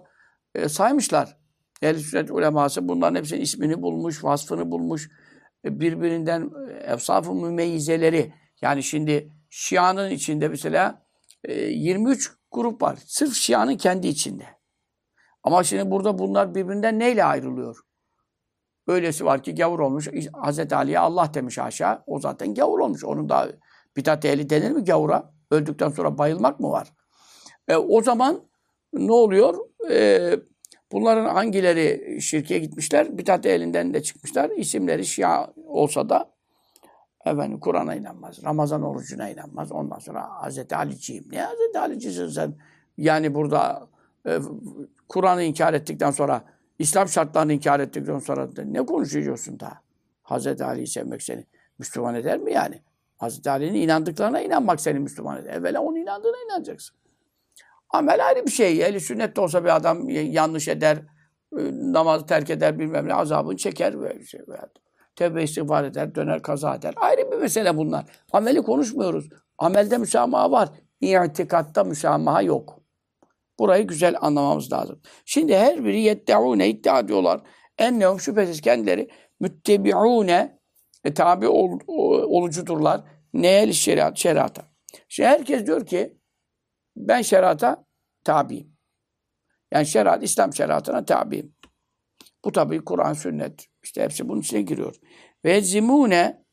[0.56, 1.38] e, saymışlar.
[1.82, 5.10] Ehl-i sünnet uleması bunların hepsinin ismini bulmuş, vasfını bulmuş.
[5.66, 6.50] E, birbirinden
[6.82, 8.34] efsaf-ı mümeyyizeleri.
[8.62, 11.06] Yani şimdi Şia'nın içinde mesela
[11.48, 13.00] 23 e, grup var.
[13.06, 14.46] Sırf Şia'nın kendi içinde.
[15.44, 17.78] Ama şimdi burada bunlar birbirinden neyle ayrılıyor?
[18.88, 20.08] Öylesi var ki gavur olmuş.
[20.34, 22.04] Hazreti Ali'ye Allah demiş aşağı.
[22.08, 23.04] O zaten gavur olmuş.
[23.04, 23.52] Onun da
[23.98, 25.39] bitat ehli denir mi gavura?
[25.52, 26.94] Öldükten sonra bayılmak mı var?
[27.68, 28.42] E, o zaman
[28.94, 29.58] ne oluyor?
[29.92, 30.32] E,
[30.92, 33.18] bunların hangileri şirke gitmişler?
[33.18, 34.50] Bitat elinden de çıkmışlar.
[34.50, 36.32] İsimleri Şia olsa da
[37.26, 38.44] efendim Kur'an'a inanmaz.
[38.44, 39.72] Ramazan orucuna inanmaz.
[39.72, 41.26] Ondan sonra Hazreti Ali'ciyim.
[41.32, 42.56] Ne Hazreti Ali'cisin sen?
[42.98, 43.90] Yani burada
[44.28, 44.40] e,
[45.10, 46.44] Kur'an'ı inkar ettikten sonra
[46.80, 49.82] İslam şartlarını inkar ettikten sonra ne konuşuyorsun da?
[50.24, 51.46] Hazreti Ali'yi sevmek seni
[51.80, 52.82] Müslüman eder mi yani?
[53.20, 55.46] Hazreti Ali'nin inandıklarına inanmak seni Müslüman.
[55.46, 56.98] Evvela onun inandığına inanacaksın.
[57.90, 58.82] Amel ayrı bir şey.
[58.82, 60.98] Eli sünnet de olsa bir adam yanlış eder,
[61.58, 64.00] e, namazı terk eder, bilmem ne azabını çeker.
[64.00, 64.42] Böyle şey,
[65.16, 66.94] tevbe istiğfar eder, döner kaza eder.
[66.98, 68.06] Ayrı bir mesele bunlar.
[68.32, 69.30] Ameli konuşmuyoruz.
[69.58, 70.70] Amelde müsamaha var.
[71.02, 72.80] İtikatta müsamaha yok.
[73.60, 75.02] Burayı güzel anlamamız lazım.
[75.26, 77.42] Şimdi her biri yeddeûne iddia ediyorlar.
[77.78, 80.59] Ennehum şüphesiz kendileri müttebiûne
[81.04, 81.80] e, tabi ol,
[82.28, 83.02] olucudurlar.
[83.34, 84.62] Neye şeriat, şerata.
[85.10, 86.18] Şimdi herkes diyor ki
[86.96, 87.86] ben şerata
[88.24, 88.78] tabiyim.
[89.72, 91.56] Yani şeriat, İslam şeriatına tabiyim.
[92.46, 94.96] Bu tabi Kur'an, sünnet, işte hepsi bunun içine giriyor.
[95.46, 96.44] Ve zimune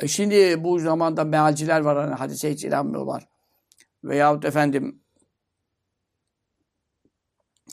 [0.00, 3.28] e şimdi bu zamanda mealciler var hani hadise hiç inanmıyorlar.
[4.04, 5.05] Veyahut efendim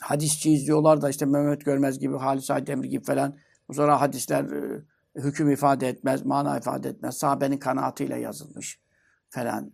[0.00, 3.36] hadisçi izliyorlar da işte Mehmet Görmez gibi, Halis Aydemir gibi falan.
[3.68, 4.82] Bu sonra hadisler e,
[5.14, 7.16] hüküm ifade etmez, mana ifade etmez.
[7.16, 8.80] Sahabenin kanaatıyla yazılmış
[9.30, 9.72] falan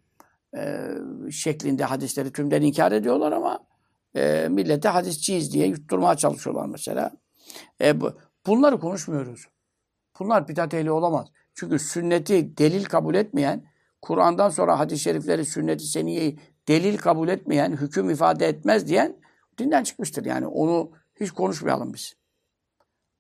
[0.56, 0.88] e,
[1.30, 3.58] şeklinde hadisleri tümden inkar ediyorlar ama
[4.16, 7.10] e, millete hadisçiyiz diye yutturmaya çalışıyorlar mesela.
[7.80, 8.12] E, bu,
[8.46, 9.46] bunları konuşmuyoruz.
[10.20, 11.28] Bunlar bidat ehli olamaz.
[11.54, 13.64] Çünkü sünneti delil kabul etmeyen,
[14.02, 19.16] Kur'an'dan sonra hadis-i şerifleri, sünneti seniyeyi delil kabul etmeyen, hüküm ifade etmez diyen
[19.64, 20.24] dinden çıkmıştır.
[20.24, 22.14] Yani onu hiç konuşmayalım biz.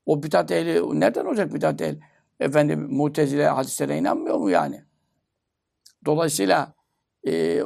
[0.06, 2.00] O bidat ehli, nereden olacak bidat ehli?
[2.40, 4.84] Efendim mutezile hadislere inanmıyor mu yani?
[6.06, 6.74] Dolayısıyla
[7.26, 7.62] e,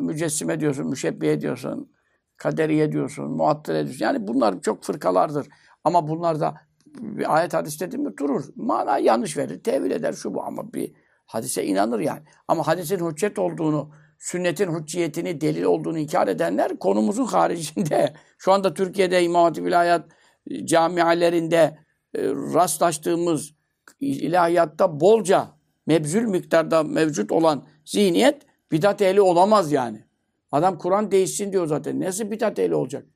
[0.00, 1.92] mücessime diyorsun, müşebbihe diyorsun,
[2.36, 4.04] kaderiye diyorsun, muattile diyorsun.
[4.04, 5.48] Yani bunlar çok fırkalardır.
[5.84, 6.54] Ama bunlar da
[6.86, 8.44] bir ayet hadis dedi mi durur.
[8.56, 10.92] Mana yanlış verir, tevil eder şu bu ama bir
[11.26, 12.22] hadise inanır yani.
[12.48, 18.14] Ama hadisin hüccet olduğunu, sünnetin hücciyetini, delil olduğunu inkar edenler konumuzun haricinde.
[18.38, 20.08] Şu anda Türkiye'de İmam Hatip İlahiyat
[20.50, 21.78] e, camialerinde
[22.14, 23.54] e, rastlaştığımız
[24.00, 25.48] ilahiyatta bolca
[25.86, 30.04] mebzül miktarda mevcut olan zihniyet bidat ehli olamaz yani.
[30.52, 32.00] Adam Kur'an değişsin diyor zaten.
[32.00, 33.06] Nasıl bidat ehli olacak?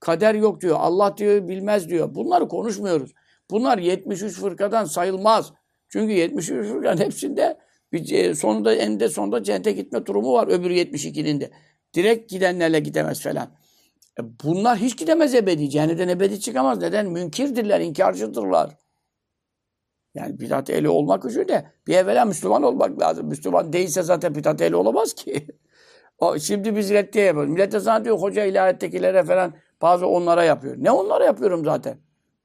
[0.00, 0.76] Kader yok diyor.
[0.80, 2.14] Allah diyor bilmez diyor.
[2.14, 3.12] Bunları konuşmuyoruz.
[3.50, 5.52] Bunlar 73 fırkadan sayılmaz.
[5.88, 7.58] Çünkü 73 fırkanın hepsinde
[7.92, 11.50] bir, sonunda eninde sonunda cennete gitme durumu var öbür 72'nin de.
[11.94, 13.50] Direkt gidenlerle gidemez falan.
[14.20, 15.70] E bunlar hiç gidemez ebedi.
[15.70, 16.78] Cehennemden ebedi çıkamaz.
[16.78, 17.10] Neden?
[17.10, 18.76] Münkirdirler, inkarcıdırlar.
[20.14, 23.26] Yani bidat ehli olmak için de bir evvela Müslüman olmak lazım.
[23.26, 25.46] Müslüman değilse zaten bidat ehli olamaz ki.
[26.18, 27.50] o, şimdi biz reddiye yapıyoruz.
[27.50, 30.76] Millet de sana diyor hoca ilahiyettekilere falan bazı onlara yapıyor.
[30.78, 31.98] Ne onlara yapıyorum zaten?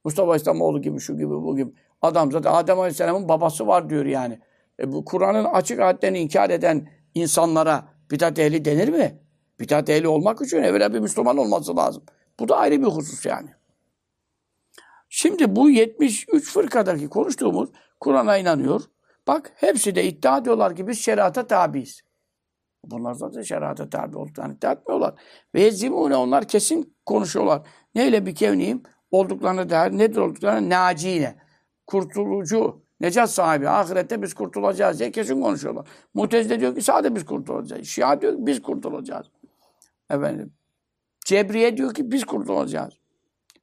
[0.03, 1.71] Mustafa İslamoğlu gibi, şu gibi, bu gibi.
[2.01, 4.39] Adam zaten Adem Aleyhisselam'ın babası var diyor yani.
[4.79, 9.19] E bu Kur'an'ın açık ayetlerini inkar eden insanlara bidat ehli denir mi?
[9.59, 12.03] Bidat ehli olmak için evvela bir Müslüman olması lazım.
[12.39, 13.49] Bu da ayrı bir husus yani.
[15.09, 18.81] Şimdi bu 73 fırkadaki konuştuğumuz Kur'an'a inanıyor.
[19.27, 22.01] Bak hepsi de iddia ediyorlar ki biz şerata tabiiz.
[22.83, 25.13] Bunlar zaten şerata tabi olduklarını iddia etmiyorlar.
[25.53, 27.67] Ve yezimune onlar kesin konuşuyorlar.
[27.95, 28.83] Neyle bir kevniyim?
[29.11, 30.69] Olduklarına dair nedir olduklarına?
[30.69, 31.35] Nacine.
[31.87, 32.84] Kurtulucu.
[32.99, 33.69] Necat sahibi.
[33.69, 35.87] Ahirette biz kurtulacağız diye kesin konuşuyorlar.
[36.13, 37.87] Mutezile diyor ki sadece biz kurtulacağız.
[37.87, 39.27] Şia diyor ki biz kurtulacağız.
[40.09, 40.53] Efendim.
[41.25, 42.93] Cebriye diyor ki biz kurtulacağız.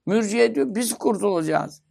[0.06, 1.82] Mürciye diyor biz kurtulacağız.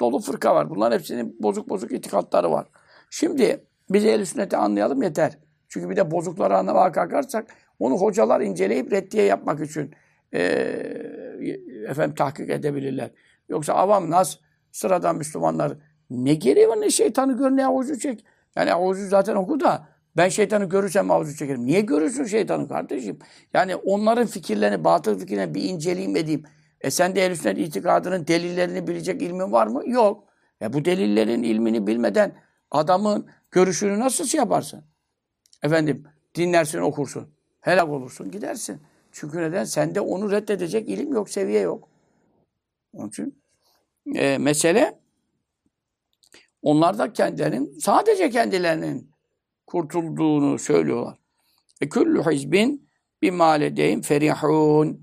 [0.00, 0.70] Dolu fırka var.
[0.70, 2.66] Bunların hepsinin bozuk bozuk itikatları var.
[3.10, 5.38] Şimdi biz ehl sünneti anlayalım yeter.
[5.68, 7.46] Çünkü bir de bozukları anlamaya kalkarsak
[7.78, 9.94] onu hocalar inceleyip reddiye yapmak için
[10.34, 10.40] e,
[11.88, 13.10] efendim tahkik edebilirler.
[13.48, 14.36] Yoksa avam nas
[14.72, 15.72] sıradan Müslümanlar
[16.10, 18.24] ne gereği var ne şeytanı gör ne avucu çek.
[18.56, 21.66] Yani avucu zaten oku da ben şeytanı görürsem avucu çekerim.
[21.66, 23.18] Niye görürsün şeytanı kardeşim?
[23.54, 26.44] Yani onların fikirlerini, batıl fikirlerini bir inceleyeyim edeyim.
[26.80, 29.82] E sen de ehl itikadının delillerini bilecek ilmin var mı?
[29.86, 30.24] Yok.
[30.62, 32.32] E bu delillerin ilmini bilmeden
[32.70, 34.84] adamın görüşünü nasıl şey yaparsın?
[35.62, 37.28] Efendim dinlersin, okursun.
[37.60, 38.80] Helak olursun, gidersin.
[39.12, 39.64] Çünkü neden?
[39.64, 41.88] Sende onu reddedecek ilim yok, seviye yok.
[42.92, 43.42] Onun için
[44.14, 44.98] e, mesele
[46.68, 49.10] onlar da kendilerinin, sadece kendilerinin
[49.66, 51.18] kurtulduğunu söylüyorlar.
[51.80, 52.88] E küllü hizbin
[53.22, 55.00] bimâ ledeyhim ferihûn.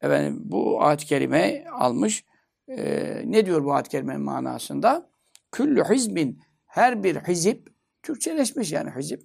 [0.00, 2.24] Efendim bu ayet-i kerime almış.
[2.68, 5.10] Ee, ne diyor bu ayet-i kerimenin manasında?
[5.52, 7.68] Küllü hizbin her bir hizip
[8.02, 9.22] Türkçeleşmiş yani hizip.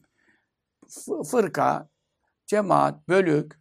[1.32, 1.90] Fırka,
[2.46, 3.60] cemaat, bölük,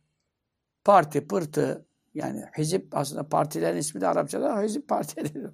[0.85, 5.51] parti, pırtı yani hizip aslında partilerin ismi de Arapçada hizip partileri.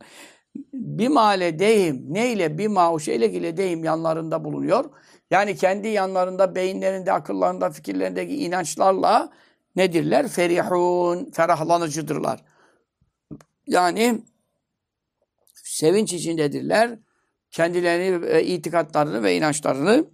[0.72, 4.90] Bir male deyim neyle bir ma o şeyle ile deyim yanlarında bulunuyor.
[5.30, 9.32] Yani kendi yanlarında, beyinlerinde, akıllarında, fikirlerindeki inançlarla
[9.76, 10.28] nedirler?
[10.28, 12.44] Ferihun, ferahlanıcıdırlar.
[13.66, 14.22] Yani
[15.54, 16.98] sevinç içindedirler.
[17.50, 20.04] Kendilerini, e, itikatlarını ve inançlarını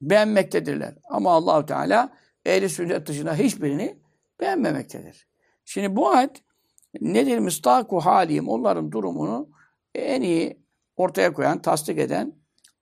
[0.00, 0.94] beğenmektedirler.
[1.10, 2.12] Ama Allahu Teala
[2.46, 3.98] ehli sünnet dışında hiçbirini
[4.40, 5.28] beğenmemektedir.
[5.64, 6.42] Şimdi bu ayet
[7.00, 7.38] nedir?
[7.38, 9.48] Müstaku halim onların durumunu
[9.94, 10.62] en iyi
[10.96, 12.32] ortaya koyan, tasdik eden,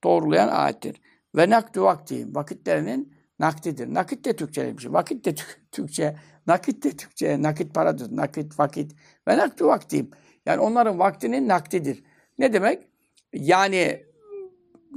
[0.04, 1.00] doğrulayan ayettir.
[1.36, 3.94] Ve nakdu vakti vakitlerinin nakdidir.
[3.94, 4.86] Nakit de Türkçelemiş.
[4.86, 5.34] Vakit de
[5.72, 6.16] Türkçe.
[6.46, 7.42] Nakit de Türkçe.
[7.42, 8.16] Nakit paradır.
[8.16, 8.92] Nakit, vakit.
[9.28, 10.10] Ve nakdu vaktim.
[10.46, 12.04] Yani onların vaktinin nakdidir.
[12.38, 12.88] Ne demek?
[13.32, 14.04] Yani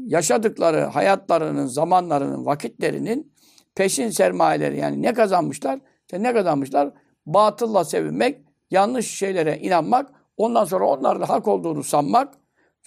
[0.05, 3.33] yaşadıkları hayatlarının, zamanlarının, vakitlerinin
[3.75, 5.79] peşin sermayeleri yani ne kazanmışlar?
[6.13, 6.93] Ne kazanmışlar?
[7.25, 8.41] Batılla sevinmek,
[8.71, 12.33] yanlış şeylere inanmak, ondan sonra onların hak olduğunu sanmak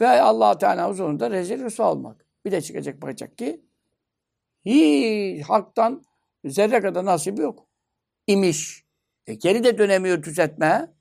[0.00, 2.26] ve allah Teala huzurunda rezil rüsva olmak.
[2.44, 3.64] Bir de çıkacak bakacak ki
[4.64, 6.02] hiç haktan
[6.44, 7.66] zerre kadar nasibi yok.
[8.26, 8.84] İmiş.
[9.26, 10.92] E geri de dönemiyor düzeltme.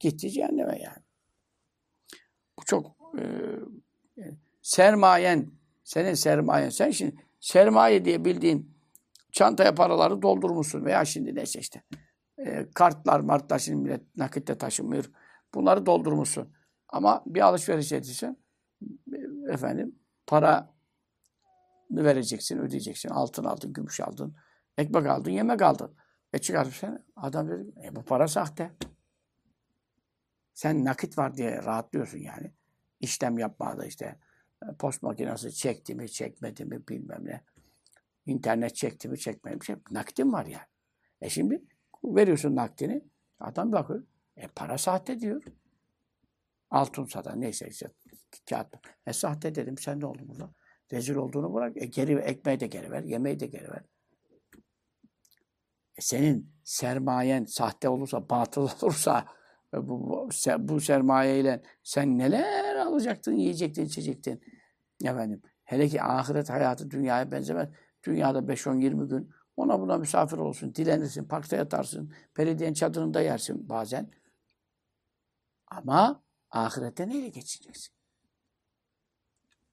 [0.00, 1.02] Gitti cehenneme yani.
[2.58, 2.86] Bu çok
[3.18, 3.24] e,
[4.62, 5.50] sermayen,
[5.84, 6.68] senin sermayen.
[6.68, 8.76] Sen şimdi sermaye diye bildiğin
[9.32, 11.82] çantaya paraları doldurmuşsun veya şimdi neyse işte
[12.46, 15.10] e, kartlar, martlar şimdi millet nakitte taşımıyor.
[15.54, 16.52] Bunları doldurmuşsun.
[16.88, 18.36] Ama bir alışveriş edilsen
[19.48, 20.74] efendim para
[21.90, 23.08] vereceksin, ödeyeceksin.
[23.08, 24.36] Altın aldın, gümüş aldın,
[24.78, 25.94] ekmek aldın, yemek aldın.
[26.32, 28.70] E çıkarıp sen adam dedi, e bu para sahte.
[30.54, 32.52] Sen nakit var diye rahatlıyorsun yani.
[33.00, 34.18] İşlem yapmada işte
[34.62, 37.44] e, post makinesi çekti mi, çekmedi mi bilmem ne.
[38.26, 39.64] İnternet çekti mi, çekmedi mi.
[39.64, 40.66] Şey, nakitin var yani.
[41.20, 41.64] E şimdi
[42.04, 43.04] veriyorsun nakdini.
[43.40, 44.02] Adam bakıyor.
[44.36, 45.42] E para sahte diyor.
[46.70, 47.90] Altınsa da neyse işte
[48.50, 48.66] kağıt.
[49.06, 49.78] E sahte dedim.
[49.78, 50.50] Sen ne oldun burada?
[50.92, 51.76] Rezil olduğunu bırak.
[51.76, 53.02] E geri ekmeği de geri ver.
[53.02, 53.82] Yemeği de geri ver.
[55.96, 59.26] E senin sermayen sahte olursa, batıl olursa
[59.74, 64.40] e, bu, bu, bu sermayeyle sen neler alacaktın, yiyecektin, içecektin.
[65.04, 67.68] Efendim, hele ki ahiret hayatı dünyaya benzemez.
[68.04, 74.10] Dünyada 5-10-20 gün ona buna misafir olsun, dilenirsin, parkta yatarsın, belediyenin çadırında yersin bazen.
[75.66, 77.94] Ama ahirette neyle geçeceksin?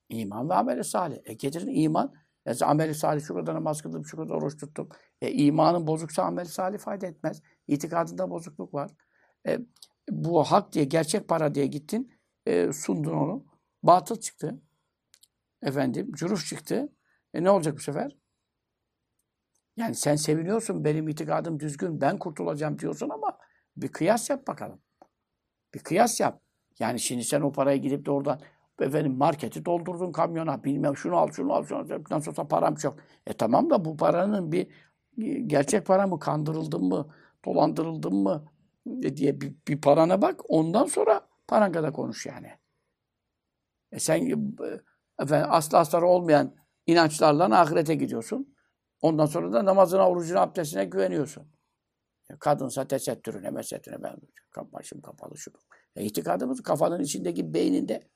[0.10, 1.18] İman ve ameli salih.
[1.26, 2.14] E getirin iman.
[2.46, 4.90] E, ameli salih şu kadar namaz kıldım, şu oruç tuttum.
[5.22, 7.42] E, imanın bozuksa ameli salih fayda etmez.
[7.68, 8.92] İtikadında bozukluk var.
[9.48, 9.60] E,
[10.10, 12.14] bu hak diye, gerçek para diye gittin,
[12.46, 13.46] e, sundun onu.
[13.84, 14.62] Batıl çıktı.
[15.62, 16.90] Efendim, cüruf çıktı.
[17.34, 18.18] E ne olacak bu sefer?
[19.78, 23.38] Yani sen seviniyorsun, benim itikadım düzgün, ben kurtulacağım diyorsun ama
[23.78, 24.82] bir kıyas yap bakalım.
[25.74, 26.42] Bir kıyas yap.
[26.80, 28.42] Yani şimdi sen o parayı gidip de oradan
[28.82, 33.00] efendim marketi doldurdun kamyona, bilmem şunu al, şunu al, şunu al, bundan sonra param çok.
[33.28, 34.68] E tamam da bu paranın bir
[35.48, 37.08] gerçek para mı, kandırıldın mı,
[37.46, 38.46] dolandırıldın mı
[39.04, 40.42] e, diye bir, bir parana bak.
[40.50, 42.50] Ondan sonra paran kadar konuş yani.
[43.92, 44.36] E sen e,
[45.24, 48.57] efendim, aslı astarı olmayan inançlarla ahirete gidiyorsun.
[49.02, 51.48] Ondan sonra da namazına, orucuna, abdestine güveniyorsun.
[52.40, 54.18] Kadınsa tesettürüne, mesettürüne ben
[54.74, 55.52] başım kapalı şu.
[55.96, 58.10] E, itikadımız kafanın içindeki beyninde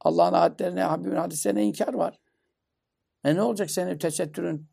[0.00, 2.18] Allah'ın ayetlerine, Habibin hadislerine inkar var.
[3.24, 4.70] E ne olacak senin tesettürün,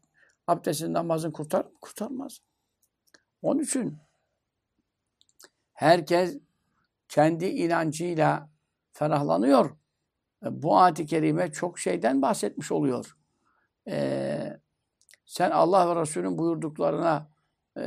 [0.48, 1.72] abdestin, namazın kurtar mı?
[1.82, 2.39] Kurtarmaz.
[3.41, 3.98] Onun için
[5.74, 6.38] herkes
[7.10, 8.50] kendi inancıyla
[8.93, 9.78] ferahlanıyor.
[10.45, 13.17] E, bu ayet-i kerime çok şeyden bahsetmiş oluyor.
[13.88, 14.60] Ee,
[15.30, 17.30] sen Allah ve Resul'ün buyurduklarına
[17.78, 17.84] e,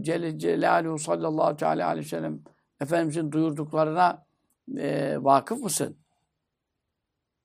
[0.00, 2.42] Celle Celaluhu sallallahu teala aleyhi ve sellem
[2.80, 4.26] Efendimizin duyurduklarına
[4.76, 5.98] e, vakıf mısın?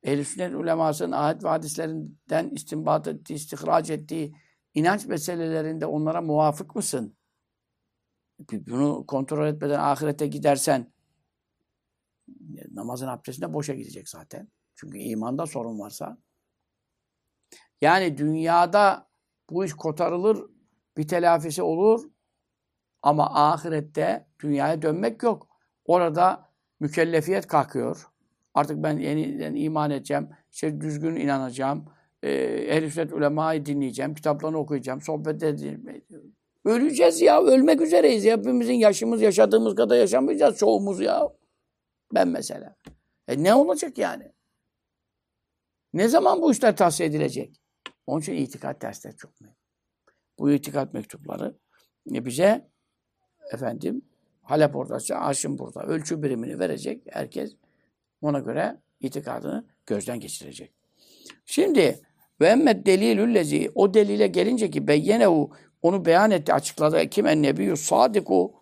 [0.04, 4.36] Ehl-i sünnet ulemasının ayet ve hadislerinden istinbat ettiği, istihraç ettiği
[4.74, 7.16] inanç meselelerinde onlara muvafık mısın?
[8.52, 10.94] Bunu kontrol etmeden ahirete gidersen
[12.72, 14.48] namazın abdestinde boşa gidecek zaten.
[14.76, 16.18] Çünkü imanda sorun varsa.
[17.82, 19.09] Yani dünyada
[19.52, 20.46] bu iş kotarılır,
[20.98, 22.10] bir telafisi olur
[23.02, 25.48] ama ahirette dünyaya dönmek yok.
[25.86, 28.08] Orada mükellefiyet kalkıyor.
[28.54, 31.86] Artık ben yeniden iman edeceğim, işte düzgün inanacağım,
[32.24, 36.04] e, ehl-i sünnet ulemayı dinleyeceğim, kitaplarını okuyacağım, sohbet edeceğim.
[36.66, 38.26] Öleceğiz ya, ölmek üzereyiz.
[38.26, 41.30] Hepimizin yaşımız yaşadığımız kadar yaşamayacağız çoğumuz ya.
[42.14, 42.76] Ben mesela.
[43.28, 44.32] E ne olacak yani?
[45.94, 47.62] Ne zaman bu işler tavsiye edilecek?
[48.10, 49.56] Onun için itikat dersleri çok mühim.
[50.40, 51.56] Bu itikat mektupları
[52.14, 52.70] e, bize
[53.54, 54.02] efendim
[54.42, 55.84] Halep oradaysa Aşın burada.
[55.84, 57.04] Ölçü birimini verecek.
[57.10, 57.56] Herkes
[58.22, 60.74] ona göre itikadını gözden geçirecek.
[61.46, 62.02] Şimdi
[62.42, 67.10] ve emmet delilüllezi o delile gelince ki beyyenehu onu beyan etti, açıkladı.
[67.10, 68.54] Kim en nebiyyü sadiku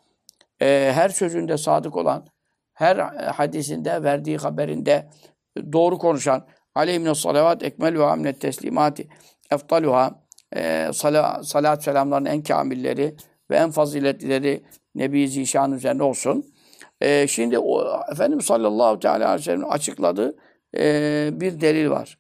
[0.62, 2.28] e, her sözünde sadık olan,
[2.74, 2.98] her
[3.32, 5.10] hadisinde, verdiği haberinde
[5.74, 9.08] doğru konuşan aleyhine salavat ekmel ve amnet teslimati
[9.52, 10.24] eftaluha
[10.56, 13.16] e, sala, salat selamların en kamilleri
[13.50, 14.64] ve en faziletlileri
[14.96, 16.46] Nebi Zişan üzerine olsun.
[17.02, 20.38] E, şimdi o, Efendimiz sallallahu teala aleyhi ve sellem açıkladığı
[20.78, 22.20] e, bir delil var.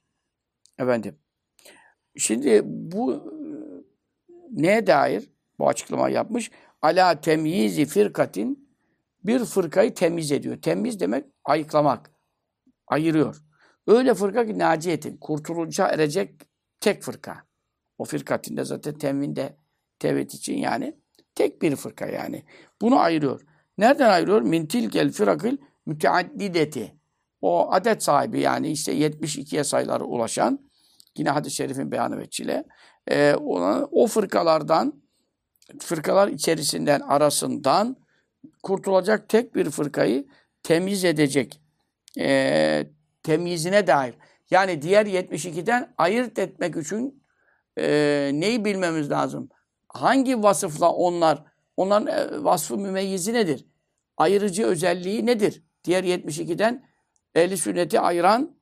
[0.79, 1.19] Efendim.
[2.17, 3.33] Şimdi bu
[4.51, 6.51] neye dair bu açıklama yapmış?
[6.81, 8.69] Ala temyizi firkatin
[9.23, 10.61] bir fırkayı temiz ediyor.
[10.61, 12.11] Temiz demek ayıklamak.
[12.87, 13.43] Ayırıyor.
[13.87, 16.41] Öyle fırka ki naciyetin, kurtulunca erecek
[16.79, 17.43] tek fırka.
[17.97, 19.57] O firkatinde zaten temvinde
[19.99, 20.97] tevhid için yani
[21.35, 22.45] tek bir fırka yani.
[22.81, 23.41] Bunu ayırıyor.
[23.77, 24.41] Nereden ayırıyor?
[24.41, 26.95] Mintil gel firakil müteaddideti.
[27.41, 30.69] O adet sahibi yani işte 72'ye sayıları ulaşan
[31.17, 32.63] yine hadis-i şerifin beyanı veçile
[33.07, 35.01] e, ona, o fırkalardan
[35.79, 37.97] fırkalar içerisinden arasından
[38.63, 40.27] kurtulacak tek bir fırkayı
[40.63, 41.61] temiz edecek.
[42.19, 42.87] E,
[43.23, 44.15] temyizine dair.
[44.49, 47.23] Yani diğer 72'den ayırt etmek için
[47.77, 49.49] e, neyi bilmemiz lazım?
[49.87, 51.43] Hangi vasıfla onlar,
[51.77, 53.65] onların e, vasfı mümeyyizi nedir?
[54.17, 55.63] Ayırıcı özelliği nedir?
[55.83, 56.89] Diğer 72'den
[57.35, 58.57] ehli sünneti ayıran,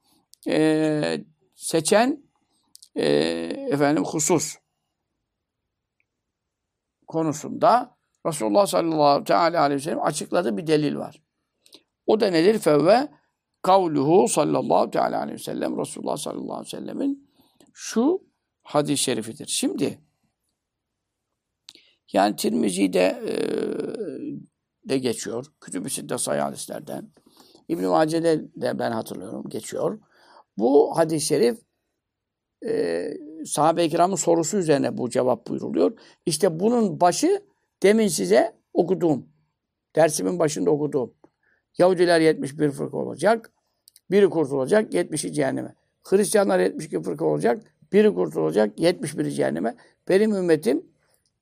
[0.47, 2.23] e, seçen
[2.95, 3.05] e,
[3.71, 4.55] efendim husus
[7.07, 11.21] konusunda Resulullah sallallahu aleyhi ve sellem açıkladığı bir delil var.
[12.05, 12.59] O da nedir?
[12.59, 13.07] Fevve
[13.65, 17.29] kavluhu sallallahu teala aleyhi ve sellem Resulullah sallallahu aleyhi ve sellemin
[17.73, 18.23] şu
[18.63, 19.47] hadis-i şerifidir.
[19.47, 19.99] Şimdi
[22.13, 23.35] yani Tirmizi'de e,
[24.89, 25.45] de geçiyor.
[25.61, 27.11] Kütüb-i de sayı hadislerden.
[27.67, 29.99] İbn-i Mace'de de ben hatırlıyorum geçiyor.
[30.57, 31.59] Bu hadis-i şerif
[32.67, 33.03] e,
[33.45, 35.99] sahabe-i kiramın sorusu üzerine bu cevap buyruluyor.
[36.25, 37.45] İşte bunun başı
[37.83, 39.29] demin size okuduğum,
[39.95, 41.13] dersimin başında okuduğum.
[41.77, 43.54] Yahudiler 71 fırka olacak.
[44.11, 45.75] Biri kurtulacak, 70'i cehenneme.
[46.03, 47.63] Hristiyanlar 72 fırka olacak.
[47.93, 49.75] Biri kurtulacak, 71'i cehenneme.
[50.09, 50.85] Benim ümmetim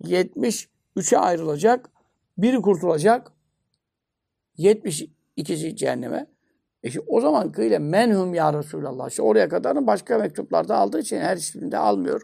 [0.03, 1.89] 73'e ayrılacak.
[2.37, 3.31] Biri kurtulacak,
[4.57, 6.27] 72'si cehenneme.
[6.83, 9.09] E şimdi o zaman kıyle menhum ya Resulallah.
[9.09, 12.21] İşte oraya kadar başka mektuplarda aldığı için her hiçbirinde almıyor.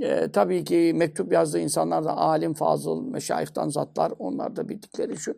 [0.00, 4.12] E, tabii ki mektup yazdığı insanlar da alim, fazıl, meşayihtan zatlar.
[4.18, 5.34] Onlar da bildikleri şu.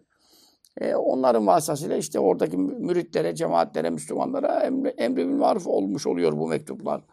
[0.80, 6.48] E, onların vasıtasıyla işte oradaki müritlere, cemaatlere, Müslümanlara emri, emri bil maruf olmuş oluyor bu
[6.48, 7.04] mektuplar.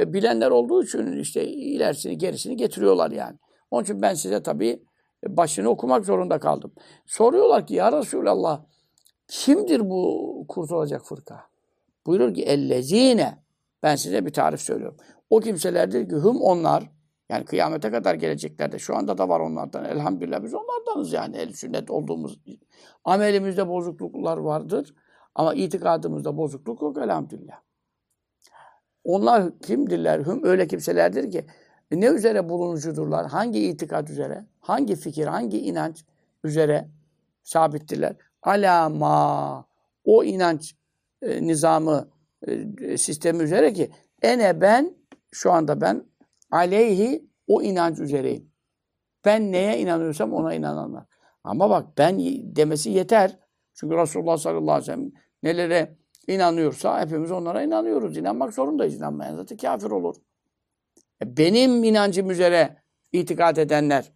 [0.00, 3.38] E, bilenler olduğu için işte ilerisini gerisini getiriyorlar yani.
[3.70, 4.82] Onun için ben size tabii
[5.28, 6.72] başını okumak zorunda kaldım.
[7.06, 8.64] Soruyorlar ki ya Resulallah
[9.28, 11.40] kimdir bu kurtulacak fırka?
[12.06, 13.38] Buyurur ki ellezine
[13.82, 14.96] ben size bir tarif söylüyorum.
[15.30, 16.84] O kimselerdir ki hüm onlar
[17.28, 19.84] yani kıyamete kadar gelecekler de şu anda da var onlardan.
[19.84, 22.40] Elhamdülillah biz onlardanız yani el sünnet olduğumuz.
[23.04, 24.94] Amelimizde bozukluklar vardır
[25.34, 27.60] ama itikadımızda bozukluk yok elhamdülillah.
[29.04, 30.26] Onlar kimdirler?
[30.26, 31.44] Hüm öyle kimselerdir ki
[31.90, 33.26] e, ne üzere bulunucudurlar?
[33.26, 34.46] Hangi itikat üzere?
[34.60, 36.04] Hangi fikir, hangi inanç
[36.44, 36.88] üzere
[37.42, 38.16] sabittirler?
[38.42, 39.66] Alama
[40.04, 40.74] o inanç
[41.22, 42.08] e, nizamı
[42.46, 43.90] e, sistemi üzere ki
[44.22, 44.96] ene ben
[45.30, 46.04] şu anda ben
[46.52, 48.52] aleyhi o inanç üzereyim.
[49.24, 51.04] Ben neye inanıyorsam ona inananlar.
[51.44, 52.18] Ama bak ben
[52.56, 53.38] demesi yeter.
[53.74, 55.96] Çünkü Resulullah sallallahu aleyhi ve sellem nelere
[56.28, 58.16] inanıyorsa hepimiz onlara inanıyoruz.
[58.16, 58.96] İnanmak zorundayız.
[58.96, 60.16] İnanmayan zaten kafir olur.
[61.22, 62.82] E, benim inancım üzere
[63.12, 64.12] itikat edenler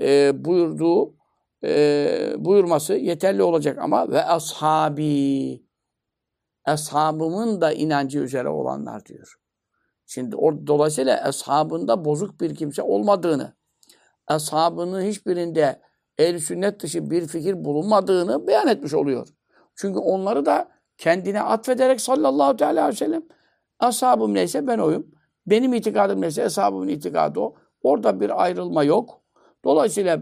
[0.00, 1.16] e, buyurduğu
[1.64, 5.62] e, buyurması yeterli olacak ama ve ashabi
[6.64, 9.36] ashabımın da inancı üzere olanlar diyor.
[10.06, 13.52] Şimdi o, dolayısıyla ashabında bozuk bir kimse olmadığını,
[14.26, 15.80] ashabının hiçbirinde
[16.18, 19.28] el sünnet dışı bir fikir bulunmadığını beyan etmiş oluyor.
[19.74, 23.22] Çünkü onları da kendine atfederek sallallahu aleyhi ve sellem
[23.78, 25.06] ashabım neyse ben oyum.
[25.46, 27.54] Benim itikadım neyse ashabımın itikadı o.
[27.82, 29.22] Orada bir ayrılma yok.
[29.64, 30.20] Dolayısıyla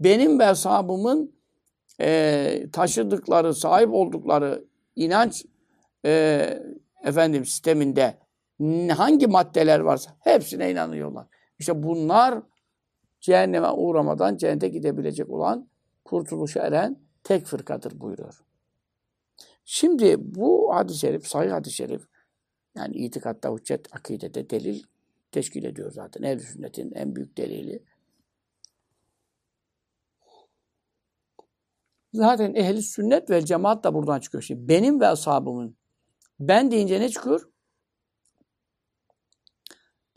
[0.00, 1.36] benim ve ashabımın
[2.00, 4.64] e, taşıdıkları, sahip oldukları
[4.96, 5.44] inanç
[6.04, 6.62] e,
[7.04, 8.25] efendim sisteminde
[8.96, 11.26] hangi maddeler varsa hepsine inanıyorlar.
[11.58, 12.42] İşte bunlar
[13.20, 15.68] cehenneme uğramadan cennete gidebilecek olan
[16.04, 18.44] kurtuluşa eren tek fırkadır buyuruyor.
[19.64, 22.02] Şimdi bu hadis-i şerif, sahih hadis-i şerif
[22.76, 24.82] yani itikatta, hüccet, akidede delil
[25.32, 26.22] teşkil ediyor zaten.
[26.22, 27.82] Ehl-i sünnetin en büyük delili.
[32.12, 34.42] Zaten ehli sünnet ve cemaat da buradan çıkıyor.
[34.42, 35.76] Şimdi benim ve ashabımın
[36.40, 37.50] ben deyince ne çıkıyor?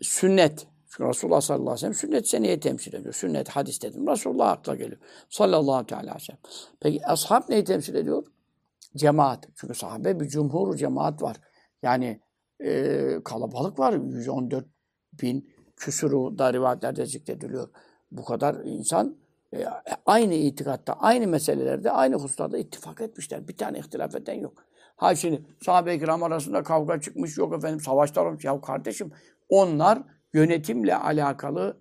[0.02, 0.68] Sünnet.
[0.90, 3.14] Çünkü Resulullah sallallahu aleyhi ve sellem sünnet seneye temsil ediyor.
[3.14, 4.08] Sünnet hadis dedim.
[4.08, 5.00] Resulullah akla geliyor.
[5.30, 6.40] Sallallahu aleyhi ve sellem.
[6.80, 8.24] Peki ashab neyi temsil ediyor?
[8.96, 9.48] Cemaat.
[9.56, 11.38] Çünkü sahabe bir cumhur cemaat var.
[11.84, 12.22] Yani
[12.60, 13.94] e, kalabalık var.
[13.94, 14.66] 114
[15.22, 17.70] bin küsuru da rivayetlerde zikrediliyor.
[18.12, 19.18] Bu kadar insan
[19.54, 19.66] e,
[20.06, 23.48] aynı itikatta, aynı meselelerde, aynı hususlarda ittifak etmişler.
[23.48, 24.66] Bir tane ihtilaf eden yok.
[24.96, 28.46] Ha şimdi sahabe-i kiram arasında kavga çıkmış, yok efendim savaşlar olmuş.
[28.46, 29.12] Ya kardeşim
[29.50, 31.78] onlar yönetimle alakalı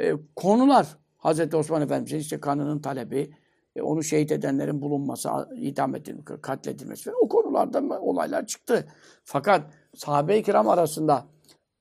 [0.00, 0.98] e, konular.
[1.16, 3.34] Hazreti Osman Efendimiz'in işte kanının talebi,
[3.76, 7.12] e, onu şehit edenlerin bulunması, idam edilmesi, katledilmesi.
[7.14, 8.88] O konularda olaylar çıktı.
[9.24, 11.26] Fakat sahabe-i kiram arasında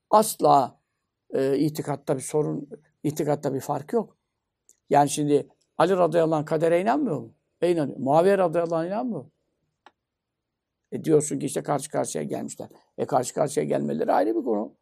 [0.09, 0.79] asla
[1.33, 2.69] e, itikatta bir sorun,
[3.03, 4.17] itikatta bir fark yok.
[4.89, 7.33] Yani şimdi Ali radıyallahu anh kadere inanmıyor mu?
[7.61, 7.97] E inanıyor.
[7.99, 9.25] Muaviye radıyallahu anh inanmıyor?
[10.91, 12.69] E diyorsun ki işte karşı karşıya gelmişler.
[12.97, 14.75] E karşı karşıya gelmeleri ayrı bir konu.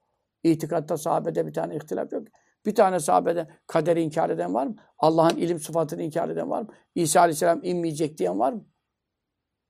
[0.43, 2.27] İtikatta sahabede bir tane ihtilaf yok.
[2.65, 4.75] Bir tane sahabede kaderi inkar eden var mı?
[4.97, 6.67] Allah'ın ilim sıfatını inkar eden var mı?
[6.95, 8.65] İsa Aleyhisselam inmeyecek diyen var mı?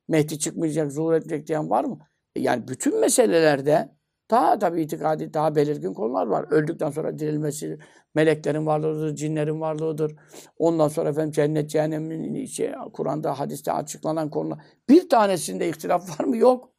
[0.08, 2.00] Mehdi çıkmayacak, zuhur etmeyecek diyen var mı?
[2.36, 4.00] E yani bütün meselelerde
[4.32, 6.46] daha tabii itikadi, daha belirgin konular var.
[6.50, 7.80] Öldükten sonra dirilmesi,
[8.16, 10.16] meleklerin varlığıdır, cinlerin varlığıdır.
[10.58, 14.60] Ondan sonra efendim cennet, cehennemin şey, Kur'an'da, hadiste açıklanan konular.
[14.90, 16.38] Bir tanesinde ihtilaf var mı?
[16.38, 16.74] Yok.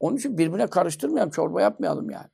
[0.00, 2.28] Onun için birbirine karıştırmayalım, çorba yapmayalım yani.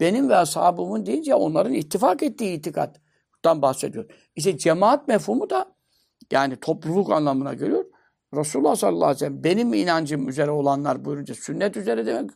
[0.00, 4.10] Benim ve ashabımın deyince onların ittifak ettiği itikattan bahsediyor.
[4.36, 5.76] İşte cemaat mefhumu da
[6.32, 7.84] yani topluluk anlamına geliyor.
[8.34, 12.30] Resulullah sallallahu aleyhi ve sellem benim inancım üzere olanlar buyurunca sünnet üzere demek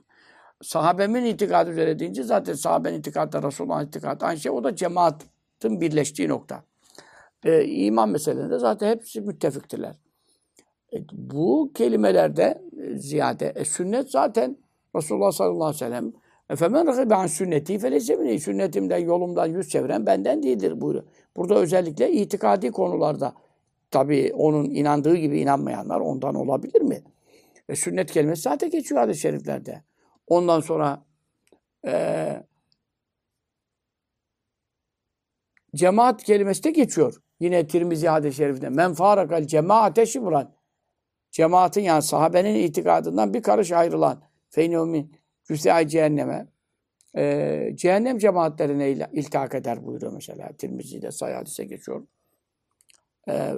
[0.62, 4.52] sahabemin itikadı üzere deyince zaten sahabenin itikadı Resulullah'ın itikadı aynı şey.
[4.52, 6.64] O da cemaatin birleştiği nokta.
[7.44, 9.96] Ee, iman meselelerinde zaten hepsi müttefiktirler.
[10.92, 12.62] E, bu kelimelerde
[12.94, 14.56] ziyade e, sünnet zaten
[14.96, 16.12] Resulullah sallallahu aleyhi ve sellem
[16.50, 21.04] Efemen rakibe an sünneti feleyse Sünnetimden, yolumdan yüz çeviren benden değildir buyuruyor.
[21.36, 23.34] Burada özellikle itikadi konularda
[23.90, 27.02] tabii onun inandığı gibi inanmayanlar ondan olabilir mi?
[27.68, 29.82] E, sünnet kelimesi zaten geçiyor hadis-i şeriflerde.
[30.26, 31.04] Ondan sonra
[31.86, 32.42] e,
[35.74, 37.22] cemaat kelimesi de geçiyor.
[37.40, 38.68] Yine Tirmizi hadis-i şerifinde.
[38.68, 40.52] Men farakal cemaate şibran.
[41.30, 45.19] cemaatin yani sahabenin itikadından bir karış ayrılan feynumin
[45.54, 46.46] cüse cehenneme
[47.16, 50.48] e, cehennem cemaatlerine il- iltihak eder buyuruyor mesela.
[50.58, 52.06] Tirmizi'de sayı hadise geçiyor.
[53.28, 53.54] E,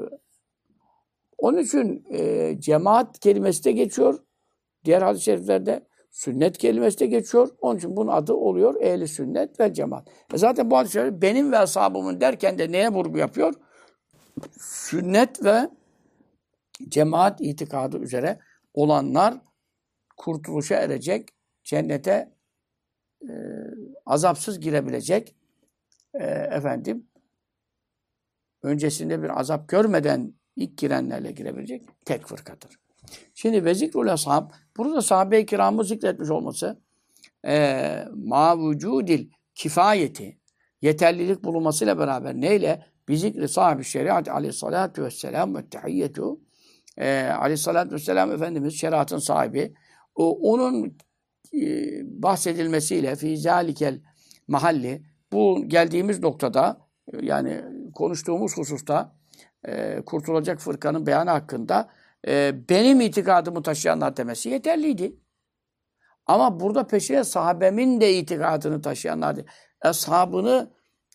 [1.39, 4.19] onun için e, cemaat kelimesi de geçiyor.
[4.85, 7.49] Diğer hadis-i şeriflerde sünnet kelimesi de geçiyor.
[7.61, 10.09] Onun için bunun adı oluyor ehli sünnet ve cemaat.
[10.35, 13.55] E zaten bu hadis-i şerif benim ve ashabımın derken de neye vurgu yapıyor?
[14.61, 15.69] Sünnet ve
[16.89, 18.39] cemaat itikadı üzere
[18.75, 19.35] olanlar
[20.17, 21.29] kurtuluşa erecek,
[21.65, 22.33] cennete
[23.23, 23.33] e,
[24.07, 25.37] azapsız girebilecek
[26.15, 27.07] e, efendim
[28.63, 32.79] öncesinde bir azap görmeden ilk girenlerle girebilecek tek fırkadır.
[33.35, 36.83] Şimdi ve zikrul ashab burada sahabe-i kiramı zikretmiş olması
[37.47, 40.39] e, ma vücudil kifayeti
[40.83, 42.87] yeterlilik bulunmasıyla beraber neyle?
[43.09, 46.41] Bi zikri sahibi şeriat aleyhissalatu vesselam ve tehiyyetu
[46.97, 49.75] e, aleyhissalatü vesselam Efendimiz şeriatın sahibi
[50.15, 50.97] o, onun
[52.05, 54.01] bahsedilmesiyle fi zalikel
[54.49, 56.81] mahalli bu geldiğimiz noktada
[57.13, 59.17] e, yani konuştuğumuz hususta
[59.65, 61.91] e, kurtulacak fırkanın beyanı hakkında
[62.29, 65.17] e, benim itikadımı taşıyanlar demesi yeterliydi.
[66.27, 69.37] Ama burada peşine sahabemin de itikadını taşıyanlar
[69.81, 70.71] ashabını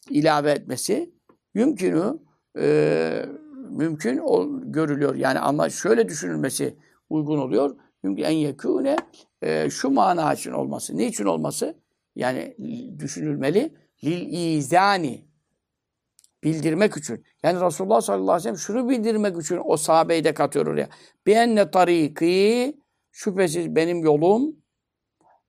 [0.09, 1.13] ilave etmesi
[1.53, 2.19] mümkünü
[2.59, 3.25] e,
[3.69, 5.15] mümkün ol, görülüyor.
[5.15, 6.77] Yani ama şöyle düşünülmesi
[7.09, 7.75] uygun oluyor.
[8.01, 8.95] Çünkü en yekûne
[9.41, 10.97] e, şu mana için olması.
[10.97, 11.79] Ne için olması?
[12.15, 12.55] Yani
[12.99, 13.77] düşünülmeli.
[14.03, 15.27] Lil izani
[16.43, 17.25] bildirmek için.
[17.43, 20.89] Yani Resulullah sallallahu aleyhi ve sellem şunu bildirmek için o sahabeyi de katıyor oraya.
[21.25, 22.77] Bienne tariki
[23.11, 24.55] şüphesiz benim yolum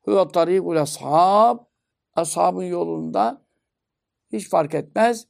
[0.00, 1.58] huve tarikul ashab
[2.14, 3.42] ashabın yolunda
[4.32, 5.26] hiç fark etmez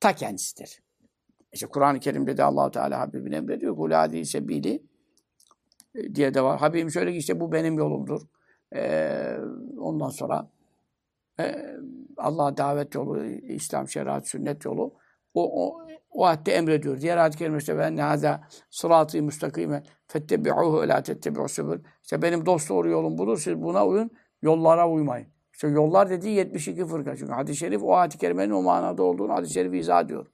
[0.00, 0.82] ta kendisidir.
[1.52, 3.76] İşte Kur'an-ı Kerim'de de Allah Teala Habibine emrediyor.
[3.76, 4.82] Kul hadi sebili
[6.14, 6.60] diye de var.
[6.60, 8.20] Habibim şöyle ki işte bu benim yolumdur.
[8.74, 9.36] Ee,
[9.78, 10.50] ondan sonra
[11.40, 11.54] e,
[12.16, 14.94] Allah'a davet yolu, İslam şeriat, sünnet yolu
[15.34, 17.00] o, o, o ayette emrediyor.
[17.00, 21.78] Diğer ayet-i kerimesi ve nâzâ sıratı müstakime fettebi'uhu ve lâ tettebi'u sübül.
[22.02, 23.38] İşte benim dost doğru yolum budur.
[23.38, 24.10] Siz buna uyun.
[24.42, 25.28] Yollara uymayın.
[25.52, 27.16] İşte yollar dediği 72 fırka.
[27.16, 30.26] Çünkü hadis-i şerif o ayet-i kerimenin o manada olduğunu hadis-i şerif izah ediyor.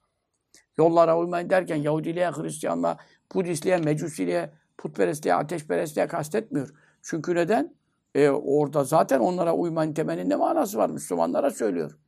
[0.79, 2.97] Yollara uymayın derken Yahudiliğe, Hristiyanlığa,
[3.35, 6.75] Budistliğe, Mecusiliğe, putperestliğe, ateşperestliğe kastetmiyor.
[7.03, 7.75] Çünkü neden?
[8.15, 10.91] E, orada zaten onlara uymayın temenin ne manası var?
[10.91, 11.99] Müslümanlara söylüyor.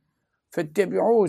[0.49, 1.27] Fettebi'u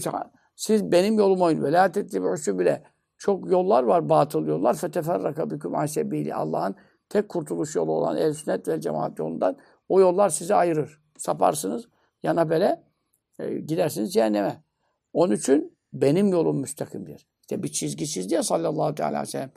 [0.57, 1.65] siz benim yoluma uyun.
[1.65, 2.83] Ve tettebi'u bile.
[3.19, 4.75] Çok yollar var, batıl yollar.
[4.75, 6.35] Feteferraka biküm asebili.
[6.35, 6.75] Allah'ın
[7.09, 9.57] tek kurtuluş yolu olan el sünnet ve cemaat yolundan
[9.89, 11.01] o yollar sizi ayırır.
[11.19, 11.89] Saparsınız,
[12.23, 12.83] yana bele
[13.39, 14.63] e, gidersiniz cehenneme.
[15.13, 17.27] Onun için benim yolum müstakimdir.
[17.49, 19.53] İşte bir çizgi çizdi ya sallallahu aleyhi ve sellem.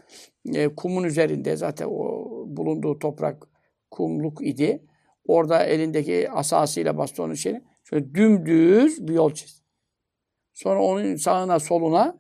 [0.56, 3.48] E, kumun üzerinde zaten o bulunduğu toprak
[3.92, 4.86] kumluk idi.
[5.28, 9.66] Orada elindeki asasıyla bastonun şeyini şöyle dümdüz bir yol çizdi.
[10.54, 12.20] Sonra onun sağına soluna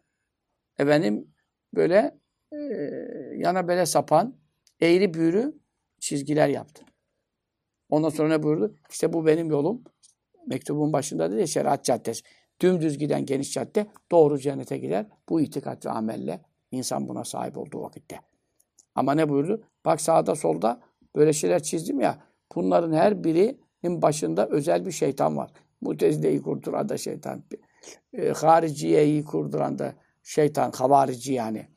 [0.79, 1.27] efendim
[1.75, 2.19] böyle
[2.51, 2.57] e,
[3.35, 4.37] yana bele sapan
[4.81, 5.53] eğri büğrü
[5.99, 6.85] çizgiler yaptı.
[7.89, 8.75] Ondan sonra ne buyurdu?
[8.89, 9.83] İşte bu benim yolum.
[10.47, 12.23] Mektubun başında dedi şeriat caddesi.
[12.61, 15.05] Dümdüz giden geniş cadde doğru cennete gider.
[15.29, 16.41] Bu itikat ve amelle
[16.71, 18.19] insan buna sahip olduğu vakitte.
[18.95, 19.63] Ama ne buyurdu?
[19.85, 20.81] Bak sağda solda
[21.15, 22.23] böyle şeyler çizdim ya.
[22.55, 25.51] Bunların her birinin başında özel bir şeytan var.
[25.81, 27.43] Mutezile'yi kurduran da şeytan.
[28.13, 29.93] E, hariciye'yi kurduran da
[30.23, 30.71] şeytan.
[30.71, 31.67] Havarici yani.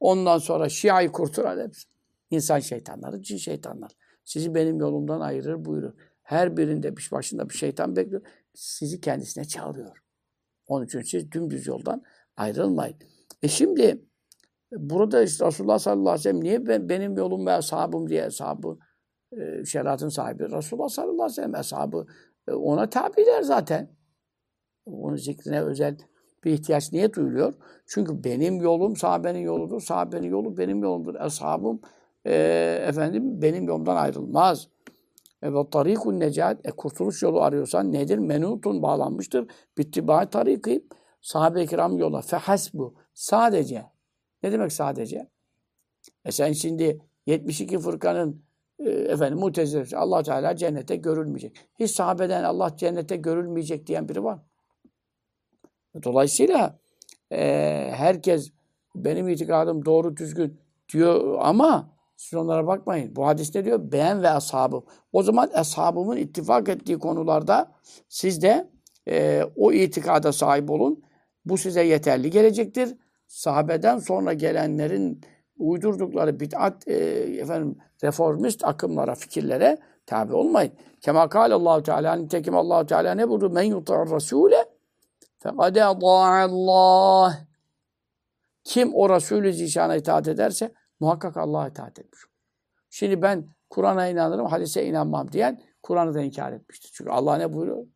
[0.00, 1.88] Ondan sonra Şia'yı kurduran hepsi.
[2.30, 3.92] İnsan şeytanları, cin şeytanlar.
[4.24, 5.92] Sizi benim yolumdan ayırır buyurur.
[6.22, 8.22] Her birinde bir başında bir şeytan bekliyor.
[8.54, 10.02] Sizi kendisine çağırıyor.
[10.70, 12.02] Onun için siz dümdüz yoldan
[12.36, 12.96] ayrılmayın.
[13.42, 14.04] E şimdi
[14.72, 18.78] burada işte Resulullah sallallahu aleyhi ve sellem niye ben, benim yolum ve ashabım diye ashabı
[19.32, 22.06] e, şeriatın sahibi Resulullah sallallahu aleyhi ve sellem ashabı
[22.48, 23.90] e, ona tabiler zaten.
[24.86, 25.96] Onun zikrine özel
[26.44, 27.54] bir ihtiyaç niye duyuluyor?
[27.86, 29.80] Çünkü benim yolum sahabenin yoludur.
[29.80, 31.14] Sahabenin yolu benim yolumdur.
[31.14, 31.80] Ashabım
[32.26, 32.34] e,
[32.88, 34.68] efendim benim yolumdan ayrılmaz.
[35.42, 38.18] E, ve tarikun necat, e, kurtuluş yolu arıyorsan nedir?
[38.18, 39.46] Menutun bağlanmıştır.
[39.78, 40.86] Bittiba tariki,
[41.20, 42.20] sahabe-i kiram yola.
[42.20, 43.86] Fehasbu, sadece.
[44.42, 45.30] Ne demek sadece?
[46.24, 48.42] E sen şimdi 72 fırkanın
[48.78, 51.56] e, efendim mutezilesi, allah Teala cennete görülmeyecek.
[51.78, 54.38] Hiç sahabeden Allah cennete görülmeyecek diyen biri var.
[56.02, 56.78] Dolayısıyla
[57.32, 57.38] e,
[57.94, 58.52] herkes
[58.94, 60.60] benim itikadım doğru düzgün
[60.92, 61.90] diyor ama
[62.20, 63.16] siz onlara bakmayın.
[63.16, 64.84] Bu hadiste diyor ben ve ashabım.
[65.12, 67.72] O zaman ashabımın ittifak ettiği konularda
[68.08, 68.70] siz de
[69.08, 71.04] e, o itikada sahip olun.
[71.44, 72.96] Bu size yeterli gelecektir.
[73.26, 75.20] Sahabeden sonra gelenlerin
[75.58, 76.94] uydurdukları bid'at e,
[77.40, 80.72] efendim reformist akımlara, fikirlere tabi olmayın.
[81.00, 83.50] Kema kâle Allahu Teala nitekim Allahu Teala ne buyurdu?
[83.50, 84.64] Men yuta'ar rasûle
[85.38, 87.38] fekad Allah.
[88.64, 92.20] Kim o Resulü Zişan'a itaat ederse muhakkak Allah'a itaat etmiş.
[92.90, 96.90] Şimdi ben Kur'an'a inanırım, hadise inanmam diyen Kur'an'ı da inkar etmiştir.
[96.94, 97.86] Çünkü Allah ne buyuruyor?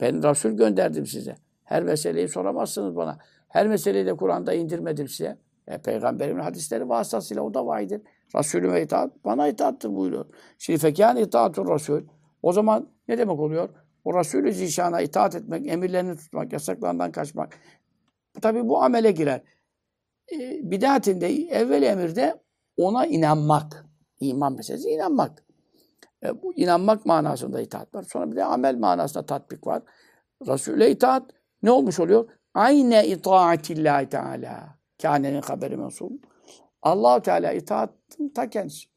[0.00, 1.36] Ben Resul gönderdim size.
[1.64, 3.18] Her meseleyi soramazsınız bana.
[3.48, 5.38] Her meseleyi de Kur'an'da indirmedim size.
[5.66, 8.02] E, Peygamberimin hadisleri vasıtasıyla o da vahidir.
[8.38, 10.24] Resulüme itaat, bana itaattır buyuruyor.
[10.58, 12.02] Şimdi fekâne itaatur Resul.
[12.42, 13.68] O zaman ne demek oluyor?
[14.04, 17.58] O Resulü Zişan'a itaat etmek, emirlerini tutmak, yasaklarından kaçmak.
[18.42, 19.42] Tabi bu amele girer.
[20.32, 22.42] E, bidatinde, evvel emirde
[22.76, 23.86] ona inanmak.
[24.20, 25.44] İman meselesi inanmak.
[26.24, 28.02] E, bu inanmak manasında itaat var.
[28.02, 29.82] Sonra bir de amel manasında tatbik var.
[30.46, 31.30] Resul'e itaat
[31.62, 32.28] ne olmuş oluyor?
[32.54, 34.78] Ayne itaatillahi teala.
[35.02, 36.10] Kânenin haberi mensul.
[36.82, 38.92] allah Teala itaatın ta kendisi.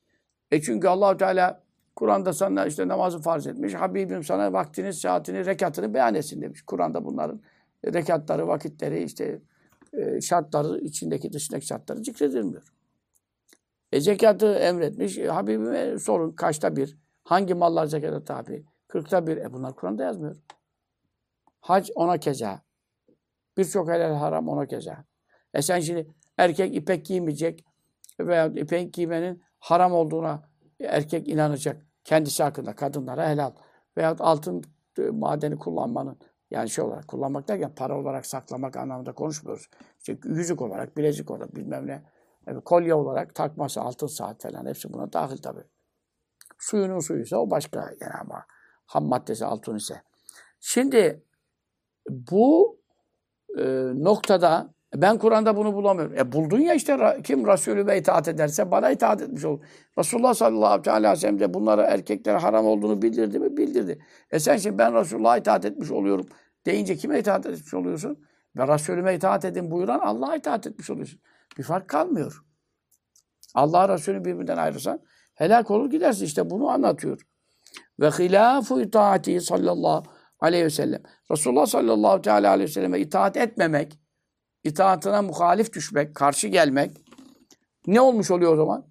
[0.51, 1.63] E çünkü allah Teala
[1.95, 3.73] Kur'an'da sana işte namazı farz etmiş.
[3.73, 6.61] Habibim sana vaktini, saatini, rekatını beyan etsin demiş.
[6.61, 7.41] Kur'an'da bunların
[7.93, 9.41] rekatları, vakitleri, işte
[9.97, 12.63] e, şartları, içindeki dışındaki şartları zikredilmiyor.
[13.91, 15.17] E zekatı emretmiş.
[15.17, 16.97] E, Habibime sorun kaçta bir?
[17.23, 18.65] Hangi mallar zekata tabi?
[18.87, 19.37] Kırkta bir.
[19.37, 20.35] E bunlar Kur'an'da yazmıyor.
[21.61, 22.61] Hac ona keza.
[23.57, 25.05] Birçok helal haram ona keza.
[25.53, 27.65] E sen şimdi erkek ipek giymeyecek
[28.19, 31.85] veya ipek giymenin haram olduğuna erkek inanacak.
[32.03, 33.51] Kendisi hakkında kadınlara helal.
[33.97, 34.63] Veya altın
[34.97, 36.19] e, madeni kullanmanın
[36.55, 39.69] yani şey olarak kullanmak derken para olarak saklamak anlamında konuşmuyoruz.
[39.99, 42.03] İşte yüzük olarak, bilezik olarak bilmem ne.
[42.47, 45.63] Yani kolye olarak takması, altın saat falan hepsi buna dahil tabii.
[46.59, 48.45] Suyunun suyuysa o başka yani ama
[48.85, 50.01] ham maddesi altın ise.
[50.59, 51.23] Şimdi
[52.09, 52.77] bu
[53.57, 53.63] e,
[53.95, 56.17] noktada ben Kur'an'da bunu bulamıyorum.
[56.17, 59.59] E buldun ya işte kim Resulüme itaat ederse bana itaat etmiş olur.
[59.97, 63.57] Resulullah sallallahu aleyhi ve sellem de bunlara erkeklere haram olduğunu bildirdi mi?
[63.57, 63.99] Bildirdi.
[64.31, 66.25] E sen şimdi ben Resulullah'a itaat etmiş oluyorum
[66.65, 68.25] deyince kime itaat etmiş oluyorsun?
[68.57, 71.19] Ve Resulüme itaat edin buyuran Allah'a itaat etmiş oluyorsun.
[71.57, 72.45] Bir fark kalmıyor.
[73.53, 74.99] Allah Resulü birbirinden ayırırsan
[75.33, 76.25] helak olur gidersin.
[76.25, 77.27] İşte bunu anlatıyor.
[77.99, 80.03] Ve hilafu itaati sallallahu
[80.39, 81.01] aleyhi ve sellem.
[81.31, 83.99] Resulullah sallallahu teala aleyhi ve selleme itaat etmemek,
[84.63, 86.91] itaatına muhalif düşmek, karşı gelmek
[87.87, 88.85] ne olmuş oluyor o zaman?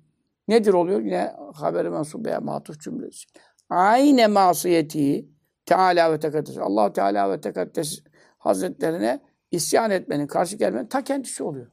[0.49, 1.01] Nedir oluyor?
[1.01, 3.27] Yine haberi mensup veya matuf cümlesi.
[3.71, 5.29] Ayne masiyeti
[5.67, 6.59] Teala ve tekaddes.
[6.59, 8.03] Allah Teala ve tekaddes
[8.39, 11.67] Hazretlerine isyan etmenin, karşı gelmenin ta kendisi oluyor.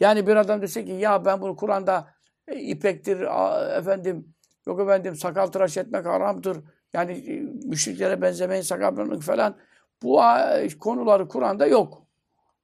[0.00, 2.14] Yani bir adam dese ki ya ben bunu Kur'an'da
[2.48, 4.34] e, ipektir, a, efendim
[4.66, 6.58] yok efendim sakal tıraş etmek haramdır.
[6.92, 9.56] Yani e, müşriklere benzemeyin, sakal falan.
[10.02, 12.06] Bu a, konuları Kur'an'da yok.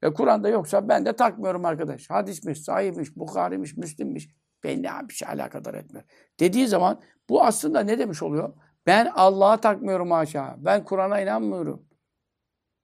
[0.02, 2.10] E Kur'an'da yoksa ben de takmıyorum arkadaş.
[2.10, 4.28] Hadismiş, sahihmiş, Bukhari'miş, Müslim'miş.
[4.64, 6.04] Beni bir şey alakadar etmiyor.
[6.40, 8.54] Dediği zaman bu aslında ne demiş oluyor?
[8.86, 10.56] Ben Allah'a takmıyorum haşa.
[10.58, 11.86] Ben Kur'an'a inanmıyorum.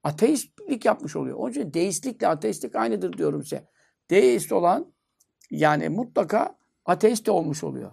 [0.04, 1.36] Ateistlik yapmış oluyor.
[1.36, 3.68] Onun için deistlikle ateistlik aynıdır diyorum size.
[4.10, 4.92] Deist olan
[5.50, 7.92] yani mutlaka ateist de olmuş oluyor.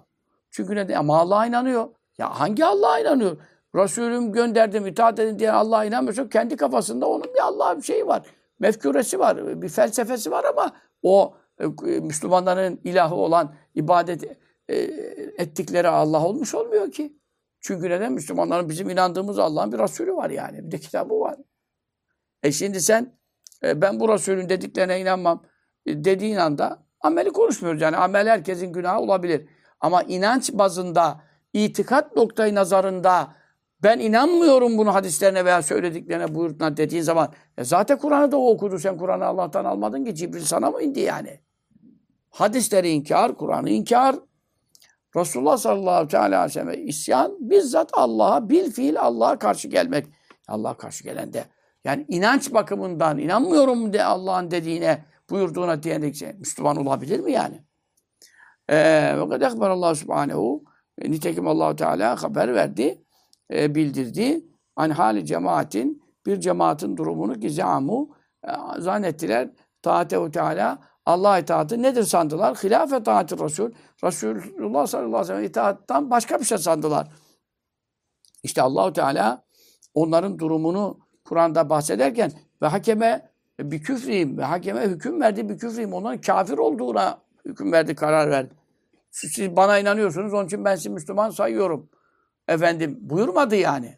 [0.52, 1.90] Çünkü ne de ama Allah'a inanıyor.
[2.18, 3.38] Ya hangi Allah'a inanıyor?
[3.76, 8.28] Resulüm gönderdim, itaat edin diye Allah'a inanmıyorsa kendi kafasında onun bir Allah'a bir şeyi var.
[8.60, 10.72] Mefkuresi var, bir felsefesi var ama
[11.04, 11.66] o e,
[12.00, 14.24] Müslümanların ilahı olan ibadet
[14.70, 14.76] e,
[15.38, 17.20] ettikleri Allah olmuş olmuyor ki.
[17.68, 18.14] Çünkü neden?
[18.14, 20.66] Müslümanların bizim inandığımız Allah'ın bir Resulü var yani.
[20.66, 21.36] Bir de kitabı var.
[22.44, 23.14] E şimdi sen
[23.64, 25.44] e, ben bu Resulün dediklerine inanmam
[25.86, 27.82] e, dediğin anda ameli konuşmuyoruz.
[27.82, 29.48] Yani amel herkesin günahı olabilir.
[29.80, 31.22] Ama inanç bazında,
[31.54, 33.36] itikat noktayı nazarında
[33.84, 38.80] ben inanmıyorum bunu hadislerine veya söylediklerine buyurduğuna dediğin zaman e zaten Kur'an'ı da o okudu.
[38.80, 41.40] Sen Kur'an'ı Allah'tan almadın ki Cibril sana mı indi yani?
[42.30, 44.16] Hadisleri inkar, Kur'an'ı inkar.
[45.16, 50.08] Resulullah sallallahu aleyhi ve selleme isyan bizzat Allah'a bil fiil Allah'a karşı gelmek.
[50.48, 51.46] Allah'a karşı gelen de
[51.84, 57.64] yani inanç bakımından inanmıyorum de Allah'ın dediğine buyurduğuna diyerek şey, Müslüman olabilir mi yani?
[58.70, 60.64] Ve kad ekber Allah subhanehu
[61.02, 63.06] nitekim allah Teala haber verdi,
[63.54, 64.46] e, bildirdi.
[64.76, 69.50] An hali cemaatin bir cemaatin durumunu gizamu e, zannettiler.
[69.82, 72.56] Taatehu Teala Allah itaatı nedir sandılar?
[72.56, 73.72] Hilafe taati Resul.
[74.04, 77.08] Resulullah sallallahu aleyhi ve sellem itaattan başka bir şey sandılar.
[78.44, 79.46] İşte Allahu Teala
[79.94, 82.32] onların durumunu Kur'an'da bahsederken
[82.62, 83.30] ve hakeme
[83.60, 85.94] bir küfriyim ve hakeme hüküm verdi bir küfriyim.
[85.94, 88.56] Onların kafir olduğuna hüküm verdi, karar verdi.
[89.12, 91.90] Siz bana inanıyorsunuz, onun için ben sizi Müslüman sayıyorum.
[92.48, 93.98] Efendim buyurmadı yani.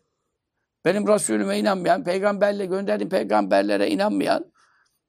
[0.86, 4.46] Benim Resulüme inanmayan, peygamberle gönderdiğim peygamberlere inanmayan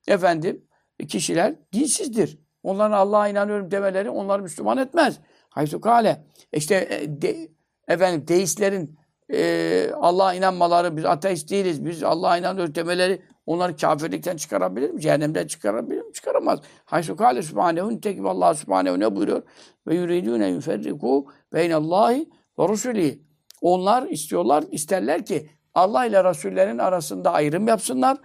[0.08, 0.67] efendim
[1.06, 2.38] kişiler dinsizdir.
[2.62, 5.18] Onların Allah'a inanıyorum demeleri onları Müslüman etmez.
[5.48, 6.24] Haysu kale.
[6.52, 7.48] İşte e, de,
[7.88, 8.98] efendim deistlerin
[9.32, 15.00] e, Allah'a inanmaları, biz ateist değiliz, biz Allah'a inanıyoruz demeleri onları kafirlikten çıkarabilir mi?
[15.00, 16.12] Cehennemden çıkarabilir mi?
[16.12, 16.60] Çıkaramaz.
[16.84, 19.42] Haysu kâle subhanehu nitekim Allah subhanehu ne buyuruyor?
[19.86, 22.28] Ve yuridûne yuferrikû beynallahi
[22.58, 23.22] ve rusulî.
[23.60, 28.18] Onlar istiyorlar, isterler ki Allah ile Resullerin arasında ayrım yapsınlar.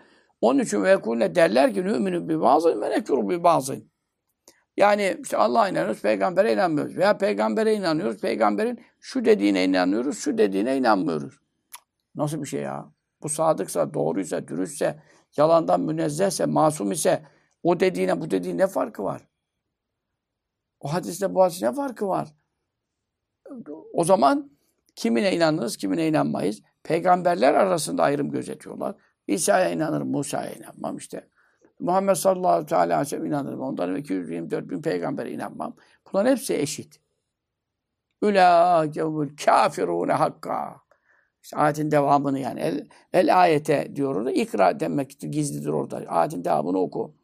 [0.43, 3.83] Onun için ve yekûne derler ki nü'minü bi bazı ve nekfuru bi bazı.
[4.77, 6.97] Yani işte Allah'a inanıyoruz, peygambere inanmıyoruz.
[6.97, 11.39] Veya peygambere inanıyoruz, peygamberin şu dediğine inanıyoruz, şu dediğine inanmıyoruz.
[12.15, 12.93] Nasıl bir şey ya?
[13.21, 15.03] Bu sadıksa, doğruysa, dürüstse,
[15.37, 17.25] yalandan münezzehse, masum ise
[17.63, 19.27] o dediğine bu dediğine ne farkı var?
[20.79, 22.35] O hadisle bu hadisle ne farkı var?
[23.93, 24.51] O zaman
[24.95, 26.61] kimine inanırız, kimine inanmayız.
[26.83, 28.95] Peygamberler arasında ayrım gözetiyorlar.
[29.27, 31.27] İsa'ya inanırım, Musa'ya inanmam işte.
[31.79, 33.61] Muhammed sallallahu aleyhi ve sellem inanırım.
[33.61, 35.75] Ondan 224 bin peygambere inanmam.
[36.05, 36.99] Bunların hepsi eşit.
[38.21, 40.83] Ülâkevül kafirûne hakka.
[41.43, 42.59] İşte ayetin devamını yani.
[42.59, 44.31] El, el ayete diyor orada.
[44.31, 45.97] İkra demek gizlidir orada.
[46.07, 47.15] Ayetin devamını oku.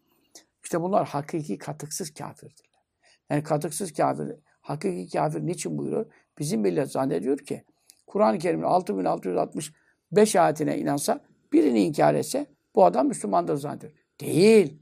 [0.63, 2.81] İşte bunlar hakiki katıksız kafirdirler.
[3.29, 6.05] Yani katıksız kafir, hakiki kafir niçin buyuruyor?
[6.39, 7.63] Bizim millet zannediyor ki
[8.07, 11.21] Kur'an-ı Kerim'in 6665 ayetine inansa
[11.53, 12.45] birini inkar etse
[12.75, 13.91] bu adam Müslümandır zannediyor.
[14.21, 14.81] Değil.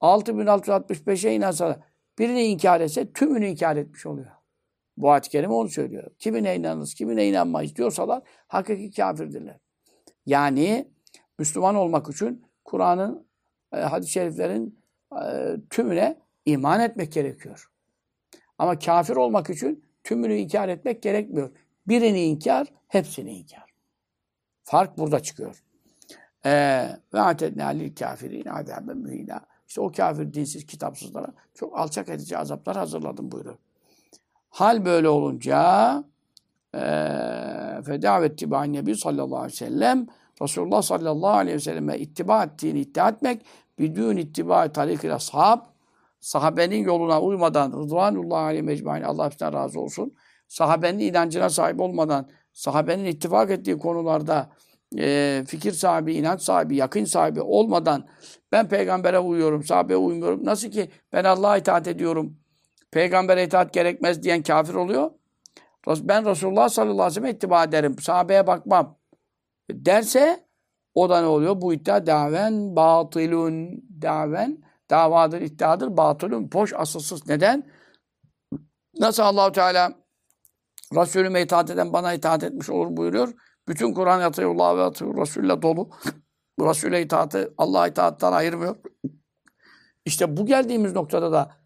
[0.00, 1.82] 6665'e inansa
[2.18, 4.30] birini inkar etse tümünü inkar etmiş oluyor.
[4.96, 6.10] Bu ayet-i kerime onu söylüyor.
[6.18, 9.58] Kimine inanırız, kimine inanmayız diyorsalar hakiki kafirdirler.
[10.26, 10.88] Yani
[11.38, 13.26] Müslüman olmak için Kur'an'ın,
[13.72, 14.82] e, hadis-i şeriflerin
[15.22, 17.70] e, tümüne iman etmek gerekiyor.
[18.58, 21.50] Ama kafir olmak için tümünü inkar etmek gerekmiyor.
[21.86, 23.74] Birini inkar, hepsini inkar.
[24.62, 25.62] Fark burada çıkıyor.
[26.46, 29.40] Ee, ve atednâ lil kâfirîne azâben mühînâ.
[29.68, 33.56] İşte o kafir, dinsiz, kitapsızlara çok alçak edici azaplar hazırladım buyuruyor.
[34.50, 36.04] Hal böyle olunca
[37.82, 40.06] feda ve ittiba Nebi sallallahu aleyhi ve sellem
[40.42, 43.46] Resulullah sallallahu aleyhi ve selleme ittiba ettiğini iddia etmek
[43.78, 45.60] bidün ittiba tarikil ashab
[46.20, 50.14] sahabenin yoluna uymadan rıdvanullah aleyhi mecmain Allah hepsinden razı olsun.
[50.48, 54.50] Sahabenin inancına sahip olmadan sahabenin ittifak ettiği konularda
[54.98, 58.08] e, fikir sahibi, inanç sahibi, yakın sahibi olmadan
[58.52, 60.44] ben peygambere uyuyorum, sahabeye uymuyorum.
[60.44, 62.36] Nasıl ki ben Allah'a itaat ediyorum,
[62.90, 65.10] peygambere itaat gerekmez diyen kafir oluyor.
[65.88, 68.98] Ben Resulullah sallallahu aleyhi ve sellem ittiba ederim, sahabeye bakmam
[69.70, 70.46] derse
[70.94, 71.60] o da ne oluyor?
[71.60, 74.58] Bu iddia daven batılun, daven
[74.90, 77.28] davadır, iddiadır, batılun, boş, asılsız.
[77.28, 77.70] Neden?
[78.98, 79.92] Nasıl Allahu Teala
[80.96, 83.34] Resulüme itaat eden bana itaat etmiş olur buyuruyor.
[83.72, 85.90] Bütün Kur'an yatıyullah ve atıyor Resul'le dolu.
[86.60, 88.76] Resul'e itaatı Allah'a itaattan ayırmıyor.
[90.04, 91.56] İşte bu geldiğimiz noktada da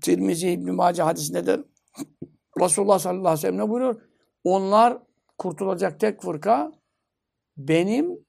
[0.00, 1.64] Tirmizi İbn Mace hadisinde de
[2.60, 4.02] Resulullah sallallahu aleyhi ve sellem ne buyuruyor?
[4.44, 4.98] Onlar
[5.38, 6.72] kurtulacak tek fırka
[7.56, 8.26] benim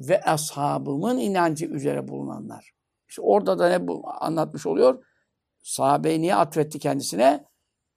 [0.00, 2.72] ve ashabımın inancı üzere bulunanlar.
[3.08, 5.04] İşte orada da ne bu anlatmış oluyor?
[5.62, 7.44] Sahabeyi niye atfetti kendisine?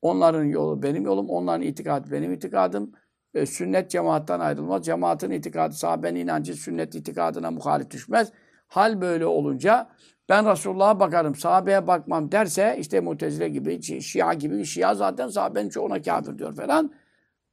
[0.02, 2.92] Onların yolu benim yolum, onların itikadı benim itikadım.
[3.38, 4.86] E, sünnet cemaattan ayrılmaz.
[4.86, 8.32] Cemaatin itikadı, sahabenin inancı sünnet itikadına muhalif düşmez.
[8.68, 9.90] Hal böyle olunca
[10.30, 16.02] ben Resulullah'a bakarım, sahabeye bakmam derse işte Mutezile gibi, Şia gibi, Şia zaten sahabenin çoğuna
[16.02, 16.94] kafir diyor falan.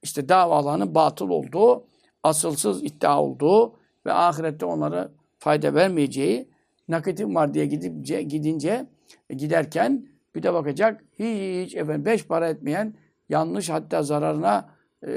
[0.03, 1.87] İşte davalarının batıl olduğu,
[2.22, 3.76] asılsız iddia olduğu
[4.07, 6.49] ve ahirette onlara fayda vermeyeceği
[6.89, 8.87] nakitim var diye gidince, gidince
[9.30, 12.95] giderken bir de bakacak hiç efendim beş para etmeyen
[13.28, 14.68] yanlış hatta zararına
[15.07, 15.12] e,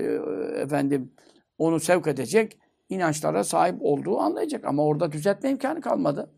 [0.61, 1.13] efendim
[1.57, 2.57] onu sevk edecek
[2.89, 4.65] inançlara sahip olduğu anlayacak.
[4.65, 6.31] Ama orada düzeltme imkanı kalmadı.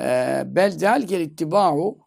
[0.00, 1.98] E, bel gel ittiba'u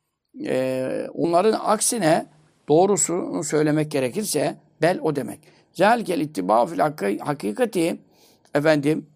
[0.46, 2.26] e, onların aksine
[2.70, 5.40] doğrusunu söylemek gerekirse bel o demek.
[5.74, 6.80] Zelkel ittiba'u fil
[7.20, 8.02] hakikati
[8.54, 9.10] efendim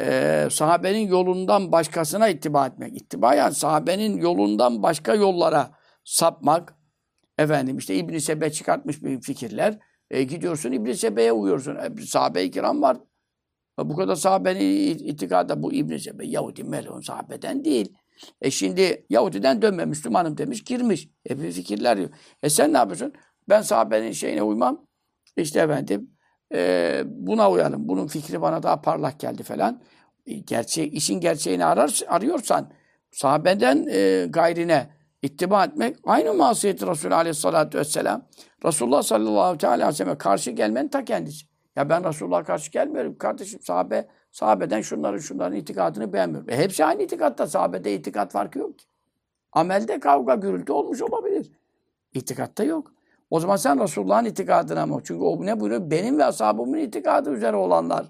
[0.00, 2.96] e, sahabenin yolundan başkasına ittiba etmek.
[2.96, 5.70] İttiba yani sahabenin yolundan başka yollara
[6.04, 6.75] sapmak.
[7.38, 9.78] Efendim işte İbn-i Sebe çıkartmış bir fikirler.
[10.10, 11.76] E, gidiyorsun İbn-i Sebe'ye uyuyorsun.
[11.76, 12.96] E, sahabe-i kiram var.
[13.80, 17.92] E, bu kadar sahabenin itikada bu İbn-i Sebe Yahudi melun sahabeden değil.
[18.40, 21.08] E şimdi Yahudi'den dönme Müslümanım demiş girmiş.
[21.30, 22.10] E bir fikirler diyor.
[22.42, 23.12] E sen ne yapıyorsun?
[23.48, 24.86] Ben sahabenin şeyine uymam.
[25.36, 26.10] İşte efendim
[26.54, 27.88] e, buna uyalım.
[27.88, 29.82] Bunun fikri bana daha parlak geldi falan.
[30.26, 32.72] E, gerçeği, işin gerçeğini arar, arıyorsan
[33.10, 38.22] sahabeden e, gayrine ittiba etmek aynı masiyeti Resulü aleyhissalatü vesselam.
[38.64, 41.46] Resulullah sallallahu aleyhi ve sellem karşı gelmenin ta kendisi.
[41.76, 46.50] Ya ben Resulullah'a karşı gelmiyorum kardeşim sahabe sahabeden şunların şunların itikadını beğenmiyorum.
[46.50, 47.46] E hepsi aynı itikatta.
[47.46, 48.84] Sahabede itikat farkı yok ki.
[49.52, 51.50] Amelde kavga gürültü olmuş olabilir.
[52.14, 52.92] İtikatta yok.
[53.30, 55.00] O zaman sen Resulullah'ın itikadına mı?
[55.04, 55.90] Çünkü o ne buyuruyor?
[55.90, 58.06] Benim ve ashabımın itikadı üzere olanlar.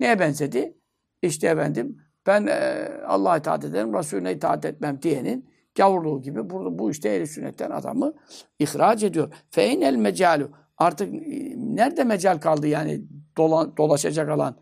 [0.00, 0.76] Neye benzedi?
[1.22, 6.90] İşte efendim ben e, Allah'a itaat ederim, Resulüne itaat etmem diyenin gavurluğu gibi burada bu
[6.90, 8.12] işte ehl sünnetten adamı
[8.58, 9.32] ihraç ediyor.
[9.50, 10.50] Fein el mecalu.
[10.78, 13.02] Artık e, nerede mecal kaldı yani
[13.36, 14.56] dola, dolaşacak alan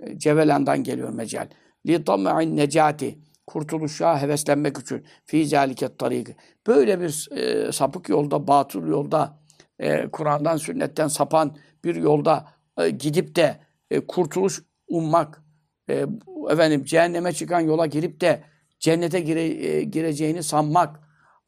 [0.00, 1.48] e, Cevelan'dan geliyor mecal.
[1.86, 3.18] Li tam'in necati.
[3.46, 5.04] Kurtuluşa heveslenmek için.
[5.24, 6.36] Fi zaliket tariki.
[6.66, 9.38] Böyle bir e, sapık yolda, batıl yolda,
[9.78, 12.48] e, Kur'an'dan, sünnetten sapan bir yolda
[12.78, 13.60] e, gidip de
[13.90, 15.42] e, kurtuluş ummak,
[15.90, 16.06] e,
[16.50, 18.42] efendim cehenneme çıkan yola girip de
[18.80, 21.00] cennete gire, e, gireceğini sanmak,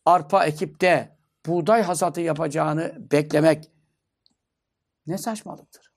[0.05, 1.16] arpa ekip de
[1.47, 3.70] buğday hasatı yapacağını beklemek
[5.07, 5.93] ne saçmalıktır.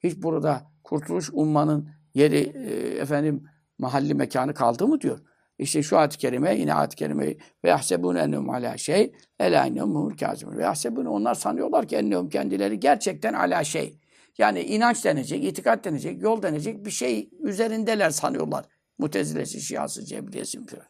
[0.00, 3.44] Hiç burada kurtuluş ummanın yeri e, efendim
[3.78, 5.18] mahalli mekanı kaldı mı diyor.
[5.58, 7.26] İşte şu ayet-i kerime yine ayet-i kerime
[7.64, 10.56] ve yahsebune ennehum ala şey ela ennehum humul kâzimun.
[10.56, 13.98] Ve yahsebune onlar sanıyorlar ki ennehum kendileri gerçekten ala şey.
[14.38, 18.64] Yani inanç denecek, itikat denecek, yol denecek bir şey üzerindeler sanıyorlar.
[18.98, 20.86] Mutezilesi, Şiası, Cebriyesi falan.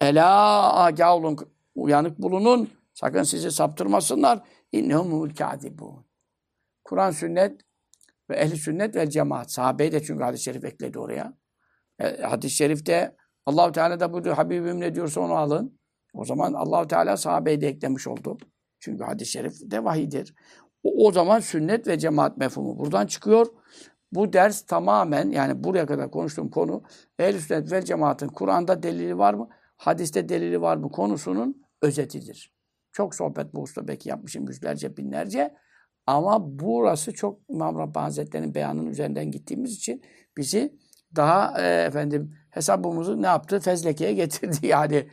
[0.00, 1.36] Ela agâh olun,
[1.74, 2.70] uyanık bulunun.
[2.94, 4.48] Sakın sizi saptırmasınlar.
[4.72, 6.06] İnnehum humul kâzibûn.
[6.84, 7.60] Kur'an, sünnet
[8.30, 9.52] ve ehli sünnet ve cemaat.
[9.52, 11.38] Sahabeyi de çünkü hadis-i şerif ekledi oraya.
[11.98, 15.78] E, hadis-i şerifte Allahu Teala da buyuruyor Habibim ne diyorsa onu alın.
[16.12, 18.38] O zaman Allahu Teala sahabeyi de eklemiş oldu.
[18.80, 20.34] Çünkü hadis-i şerif de vahidir.
[20.82, 23.46] O, o zaman sünnet ve cemaat mefhumu buradan çıkıyor.
[24.12, 26.82] Bu ders tamamen yani buraya kadar konuştuğum konu
[27.18, 29.48] ehl sünnet ve cemaatin Kur'an'da delili var mı?
[29.76, 30.90] Hadiste delili var mı?
[30.90, 32.52] Konusunun özetidir.
[32.92, 35.54] Çok sohbet bu usta belki yapmışım yüzlerce binlerce.
[36.06, 40.02] Ama burası çok İmam Rabbani Hazretleri'nin beyanının üzerinden gittiğimiz için
[40.36, 40.78] bizi
[41.16, 43.60] daha e, efendim hesabımızı ne yaptı?
[43.60, 45.08] Fezlekeye getirdi yani.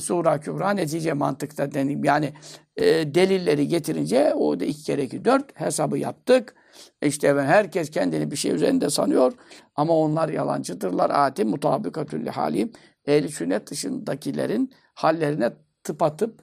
[0.00, 2.04] Sura Kübra netice mantıkta dedim.
[2.04, 2.32] Yani
[2.76, 2.84] e,
[3.14, 6.54] delilleri getirince o da iki kere iki dört hesabı yaptık.
[7.02, 9.32] İşte ben herkes kendini bir şey üzerinde sanıyor
[9.76, 11.10] ama onlar yalancıdırlar.
[11.10, 12.72] Ati mutabikatülli halim.
[13.06, 15.52] Ehli sünnet dışındakilerin hallerine
[15.84, 16.40] tıpatıp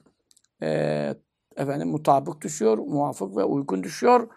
[0.62, 1.14] e,
[1.56, 4.28] efendim mutabık düşüyor, muvafık ve uygun düşüyor.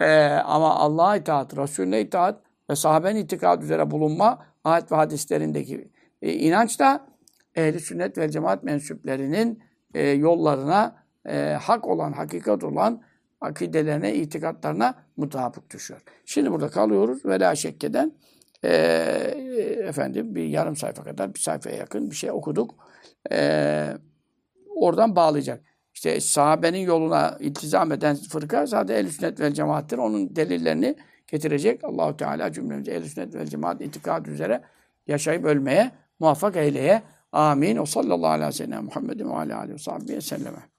[0.00, 5.90] E, ama Allah'a itaat, Resulüne itaat ve sahabenin itikad üzere bulunma ayet ve hadislerindeki
[6.22, 7.06] e, inanç da
[7.54, 9.62] ehli sünnet ve cemaat mensuplerinin
[9.94, 10.96] e, yollarına
[11.28, 13.02] e, hak olan, hakikat olan
[13.40, 16.00] akidelerine, itikatlarına mutabık düşüyor.
[16.24, 17.24] Şimdi burada kalıyoruz.
[17.24, 18.12] Ve la şekkeden
[18.64, 18.70] e,
[19.88, 22.74] efendim bir yarım sayfa kadar, bir sayfaya yakın bir şey okuduk.
[23.32, 23.88] E,
[24.76, 25.64] oradan bağlayacak.
[25.94, 29.98] İşte sahabenin yoluna iltizam eden fırka zaten ehl sünnet vel cemaattir.
[29.98, 30.96] Onun delillerini
[31.26, 31.84] getirecek.
[31.84, 34.62] Allahu Teala cümlemizi ehl sünnet vel cemaat itikad üzere
[35.06, 37.02] yaşayıp ölmeye muvaffak eyleye.
[37.32, 37.76] Amin.
[37.76, 39.74] O sallallahu aleyhi ve sellem Muhammedin ve aleyhi
[40.08, 40.75] ve selleme.